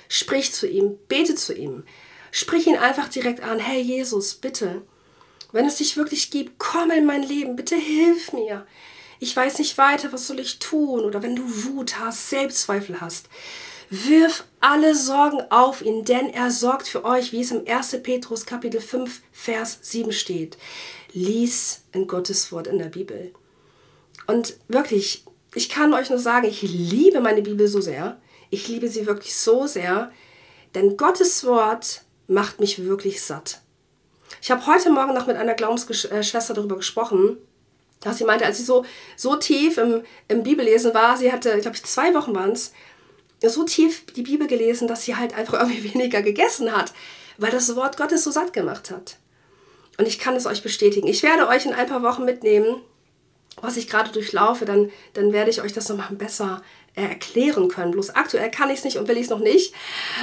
Sprich 0.07 0.53
zu 0.53 0.67
ihm, 0.67 0.99
bete 1.07 1.33
zu 1.33 1.55
ihm. 1.55 1.85
Sprich 2.29 2.67
ihn 2.67 2.77
einfach 2.77 3.07
direkt 3.07 3.41
an. 3.41 3.57
Hey 3.57 3.81
Jesus, 3.81 4.35
bitte, 4.35 4.83
wenn 5.53 5.65
es 5.65 5.77
dich 5.77 5.97
wirklich 5.97 6.29
gibt, 6.29 6.59
komm 6.59 6.91
in 6.91 7.07
mein 7.07 7.23
Leben. 7.23 7.55
Bitte 7.55 7.75
hilf 7.75 8.31
mir. 8.31 8.67
Ich 9.19 9.35
weiß 9.35 9.57
nicht 9.57 9.79
weiter, 9.79 10.13
was 10.13 10.27
soll 10.27 10.39
ich 10.39 10.59
tun? 10.59 11.03
Oder 11.03 11.23
wenn 11.23 11.35
du 11.35 11.43
Wut 11.65 11.97
hast, 11.97 12.29
Selbstzweifel 12.29 13.01
hast, 13.01 13.27
Wirf 13.89 14.43
alle 14.59 14.93
Sorgen 14.93 15.41
auf 15.49 15.81
ihn, 15.81 16.05
denn 16.05 16.29
er 16.29 16.51
sorgt 16.51 16.87
für 16.87 17.05
euch, 17.05 17.31
wie 17.31 17.41
es 17.41 17.49
im 17.49 17.67
1. 17.67 18.03
Petrus 18.03 18.45
Kapitel 18.45 18.81
5, 18.81 19.21
Vers 19.31 19.79
7 19.81 20.11
steht. 20.11 20.59
Lies 21.11 21.81
in 21.91 22.05
Gottes 22.05 22.51
Wort 22.51 22.67
in 22.67 22.77
der 22.77 22.89
Bibel. 22.89 23.33
Und 24.27 24.57
wirklich, 24.67 25.25
ich 25.55 25.69
kann 25.69 25.95
euch 25.95 26.11
nur 26.11 26.19
sagen, 26.19 26.47
ich 26.47 26.61
liebe 26.61 27.19
meine 27.19 27.41
Bibel 27.41 27.67
so 27.67 27.81
sehr. 27.81 28.21
Ich 28.51 28.67
liebe 28.67 28.89
sie 28.89 29.07
wirklich 29.07 29.35
so 29.35 29.65
sehr, 29.65 30.11
denn 30.75 30.95
Gottes 30.95 31.43
Wort 31.43 32.03
macht 32.27 32.59
mich 32.59 32.85
wirklich 32.85 33.23
satt. 33.23 33.61
Ich 34.39 34.51
habe 34.51 34.67
heute 34.67 34.91
Morgen 34.91 35.15
noch 35.15 35.25
mit 35.25 35.35
einer 35.35 35.55
Glaubensschwester 35.55 36.53
darüber 36.53 36.75
gesprochen, 36.77 37.37
dass 38.01 38.19
sie 38.19 38.23
meinte, 38.23 38.45
als 38.45 38.57
sie 38.57 38.63
so, 38.63 38.85
so 39.17 39.35
tief 39.35 39.77
im, 39.77 40.03
im 40.27 40.43
Bibellesen 40.43 40.93
war, 40.93 41.17
sie 41.17 41.31
hatte, 41.31 41.53
ich 41.55 41.63
glaube, 41.63 41.77
zwei 41.81 42.13
Wochen 42.13 42.35
waren 42.35 42.51
es, 42.51 42.71
so 43.47 43.63
tief 43.63 44.05
die 44.15 44.23
Bibel 44.23 44.47
gelesen, 44.47 44.87
dass 44.87 45.05
sie 45.05 45.15
halt 45.15 45.33
einfach 45.33 45.53
irgendwie 45.59 45.93
weniger 45.93 46.21
gegessen 46.21 46.75
hat, 46.75 46.93
weil 47.37 47.51
das 47.51 47.75
Wort 47.75 47.97
Gottes 47.97 48.23
so 48.23 48.31
satt 48.31 48.53
gemacht 48.53 48.91
hat. 48.91 49.17
Und 49.97 50.07
ich 50.07 50.19
kann 50.19 50.35
es 50.35 50.45
euch 50.45 50.63
bestätigen. 50.63 51.07
Ich 51.07 51.23
werde 51.23 51.47
euch 51.47 51.65
in 51.65 51.73
ein 51.73 51.87
paar 51.87 52.03
Wochen 52.03 52.25
mitnehmen, 52.25 52.81
was 53.61 53.77
ich 53.77 53.89
gerade 53.89 54.11
durchlaufe, 54.11 54.65
dann, 54.65 54.89
dann 55.13 55.33
werde 55.33 55.49
ich 55.49 55.61
euch 55.61 55.73
das 55.73 55.89
nochmal 55.89 56.11
besser 56.11 56.61
äh, 56.95 57.01
erklären 57.01 57.67
können. 57.67 57.91
Bloß 57.91 58.11
aktuell 58.11 58.49
kann 58.49 58.69
ich 58.69 58.79
es 58.79 58.85
nicht 58.85 58.97
und 58.97 59.07
will 59.07 59.17
ich 59.17 59.23
es 59.23 59.29
noch 59.29 59.39
nicht. 59.39 59.73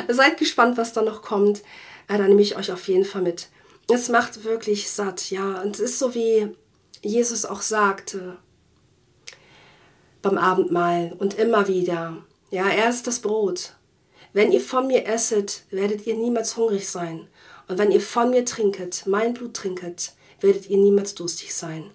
Seid 0.09 0.39
gespannt, 0.39 0.79
was 0.79 0.93
da 0.93 1.03
noch 1.03 1.23
kommt. 1.23 1.62
Äh, 2.09 2.19
dann 2.19 2.29
nehme 2.29 2.43
ich 2.43 2.57
euch 2.57 2.73
auf 2.73 2.89
jeden 2.89 3.05
Fall 3.05 3.23
mit. 3.23 3.49
Es 3.93 4.09
macht 4.09 4.45
wirklich 4.45 4.91
satt, 4.91 5.31
ja. 5.31 5.61
Und 5.61 5.75
es 5.75 5.81
ist 5.81 5.99
so, 5.99 6.14
wie 6.14 6.49
Jesus 7.03 7.45
auch 7.45 7.62
sagte 7.62 8.39
beim 10.23 10.39
Abendmahl 10.39 11.14
und 11.19 11.39
immer 11.39 11.69
wieder. 11.69 12.17
Ja, 12.51 12.69
er 12.69 12.89
ist 12.89 13.07
das 13.07 13.21
Brot. 13.21 13.75
Wenn 14.33 14.53
ihr 14.53 14.61
von 14.61 14.87
mir 14.87 15.07
esset, 15.07 15.63
werdet 15.71 16.07
ihr 16.07 16.15
niemals 16.15 16.57
hungrig 16.57 16.89
sein. 16.89 17.29
Und 17.69 17.79
wenn 17.79 17.91
ihr 17.91 18.01
von 18.01 18.31
mir 18.31 18.45
trinket, 18.45 19.05
mein 19.07 19.35
Blut 19.35 19.55
trinket, 19.55 20.13
werdet 20.41 20.69
ihr 20.69 20.77
niemals 20.77 21.15
durstig 21.15 21.55
sein. 21.55 21.91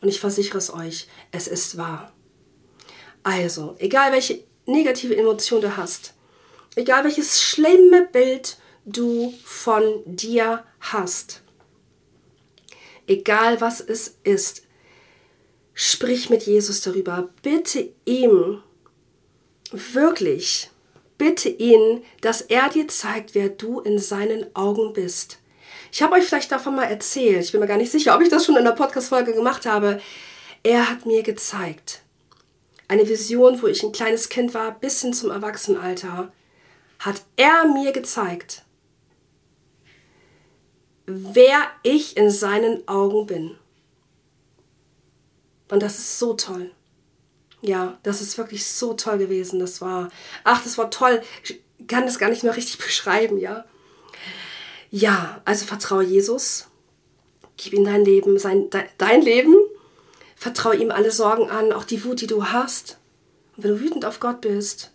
Und 0.00 0.08
ich 0.08 0.20
versichere 0.20 0.58
es 0.58 0.72
euch, 0.72 1.08
es 1.32 1.48
ist 1.48 1.76
wahr. 1.76 2.12
Also, 3.22 3.74
egal 3.78 4.12
welche 4.12 4.44
negative 4.66 5.16
Emotion 5.16 5.60
du 5.60 5.76
hast, 5.76 6.14
egal 6.76 7.04
welches 7.04 7.42
schlimme 7.42 8.06
Bild 8.06 8.58
du 8.84 9.32
von 9.42 10.02
dir 10.04 10.64
hast, 10.80 11.42
egal 13.06 13.60
was 13.60 13.80
es 13.80 14.18
ist, 14.22 14.66
Sprich 15.78 16.30
mit 16.30 16.44
Jesus 16.44 16.80
darüber. 16.80 17.28
Bitte 17.42 17.90
ihm, 18.06 18.62
wirklich, 19.72 20.70
bitte 21.18 21.48
ihn, 21.48 22.02
dass 22.20 22.42
er 22.42 22.68
dir 22.68 22.88
zeigt, 22.88 23.34
wer 23.34 23.48
du 23.48 23.80
in 23.80 23.98
seinen 23.98 24.54
Augen 24.54 24.92
bist. 24.92 25.38
Ich 25.92 26.02
habe 26.02 26.16
euch 26.16 26.24
vielleicht 26.24 26.52
davon 26.52 26.76
mal 26.76 26.84
erzählt. 26.84 27.44
Ich 27.44 27.52
bin 27.52 27.60
mir 27.60 27.66
gar 27.66 27.78
nicht 27.78 27.92
sicher, 27.92 28.14
ob 28.14 28.22
ich 28.22 28.28
das 28.28 28.44
schon 28.44 28.56
in 28.56 28.64
der 28.64 28.72
Podcast-Folge 28.72 29.32
gemacht 29.32 29.66
habe. 29.66 30.00
Er 30.62 30.90
hat 30.90 31.06
mir 31.06 31.22
gezeigt. 31.22 32.02
Eine 32.88 33.08
Vision, 33.08 33.60
wo 33.62 33.66
ich 33.66 33.82
ein 33.82 33.92
kleines 33.92 34.28
Kind 34.28 34.54
war, 34.54 34.78
bis 34.78 35.00
hin 35.00 35.12
zum 35.12 35.30
Erwachsenenalter, 35.30 36.32
hat 36.98 37.22
er 37.36 37.66
mir 37.66 37.92
gezeigt, 37.92 38.62
wer 41.06 41.66
ich 41.82 42.16
in 42.16 42.30
seinen 42.30 42.86
Augen 42.86 43.26
bin. 43.26 43.56
Und 45.68 45.82
das 45.82 45.98
ist 45.98 46.18
so 46.18 46.34
toll. 46.34 46.72
Ja, 47.62 47.98
das 48.02 48.20
ist 48.20 48.38
wirklich 48.38 48.66
so 48.66 48.94
toll 48.94 49.18
gewesen. 49.18 49.60
Das 49.60 49.80
war, 49.80 50.10
ach, 50.44 50.62
das 50.62 50.78
war 50.78 50.90
toll. 50.90 51.22
Ich 51.42 51.60
kann 51.86 52.04
das 52.06 52.18
gar 52.18 52.30
nicht 52.30 52.42
mehr 52.42 52.56
richtig 52.56 52.78
beschreiben, 52.84 53.38
ja. 53.38 53.64
Ja, 54.90 55.40
also 55.44 55.66
vertraue 55.66 56.04
Jesus. 56.04 56.68
Gib 57.56 57.72
ihm 57.72 57.84
dein 57.84 58.04
Leben, 58.04 58.38
sein, 58.38 58.70
de, 58.70 58.82
dein 58.98 59.22
Leben. 59.22 59.54
Vertraue 60.36 60.76
ihm 60.76 60.90
alle 60.90 61.10
Sorgen 61.10 61.50
an, 61.50 61.72
auch 61.72 61.84
die 61.84 62.04
Wut, 62.04 62.20
die 62.20 62.26
du 62.26 62.46
hast. 62.46 62.98
Und 63.56 63.64
wenn 63.64 63.70
du 63.72 63.80
wütend 63.80 64.04
auf 64.04 64.20
Gott 64.20 64.42
bist, 64.42 64.92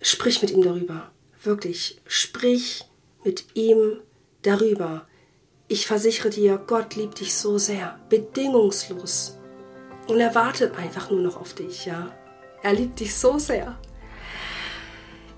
sprich 0.00 0.40
mit 0.40 0.52
ihm 0.52 0.62
darüber. 0.62 1.10
Wirklich, 1.42 2.00
sprich 2.06 2.84
mit 3.24 3.44
ihm 3.54 4.00
darüber. 4.42 5.06
Ich 5.66 5.86
versichere 5.86 6.30
dir, 6.30 6.62
Gott 6.64 6.94
liebt 6.94 7.20
dich 7.20 7.34
so 7.34 7.58
sehr, 7.58 7.98
bedingungslos. 8.08 9.36
Und 10.08 10.20
er 10.20 10.34
wartet 10.34 10.76
einfach 10.78 11.10
nur 11.10 11.20
noch 11.20 11.40
auf 11.40 11.54
dich, 11.54 11.86
ja. 11.86 12.10
Er 12.62 12.72
liebt 12.72 13.00
dich 13.00 13.16
so 13.16 13.38
sehr. 13.38 13.76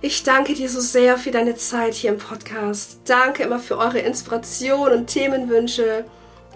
Ich 0.00 0.22
danke 0.22 0.52
dir 0.52 0.68
so 0.68 0.80
sehr 0.80 1.16
für 1.16 1.30
deine 1.30 1.54
Zeit 1.54 1.94
hier 1.94 2.10
im 2.10 2.18
Podcast. 2.18 2.98
Danke 3.06 3.42
immer 3.42 3.58
für 3.58 3.78
eure 3.78 4.00
Inspiration 4.00 4.92
und 4.92 5.06
Themenwünsche. 5.06 6.04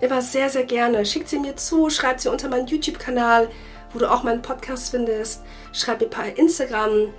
Immer 0.00 0.20
sehr, 0.20 0.50
sehr 0.50 0.64
gerne. 0.64 1.06
Schickt 1.06 1.28
sie 1.28 1.38
mir 1.38 1.56
zu, 1.56 1.88
schreibt 1.88 2.20
sie 2.20 2.30
unter 2.30 2.48
meinen 2.48 2.66
YouTube-Kanal, 2.66 3.48
wo 3.92 3.98
du 3.98 4.10
auch 4.10 4.22
meinen 4.22 4.42
Podcast 4.42 4.90
findest. 4.90 5.42
Schreib 5.72 6.00
mir 6.00 6.08
bei 6.08 6.30
Instagram. 6.30 7.14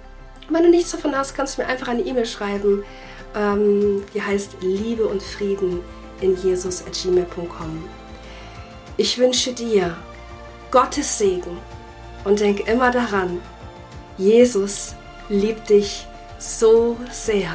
Wenn 0.50 0.64
du 0.64 0.70
nichts 0.70 0.92
davon 0.92 1.16
hast, 1.16 1.36
kannst 1.36 1.58
du 1.58 1.64
mir 1.64 1.68
einfach 1.68 1.88
eine 1.88 2.04
E-Mail 2.04 2.26
schreiben. 2.26 2.84
Ähm, 3.36 4.04
die 4.14 4.22
heißt 4.22 4.58
Liebe 4.62 5.08
und 5.08 5.22
Frieden 5.22 5.82
in 6.22 6.36
Jesus 6.42 6.84
at 6.86 6.94
gmail.com. 6.94 7.84
Ich 8.98 9.18
wünsche 9.18 9.54
dir 9.54 9.98
Gottes 10.72 11.18
Segen 11.18 11.58
und 12.24 12.40
denk 12.40 12.68
immer 12.68 12.92
daran, 12.92 13.42
Jesus 14.18 14.96
liebt 15.30 15.70
dich 15.70 16.08
so 16.38 16.98
sehr. 17.12 17.52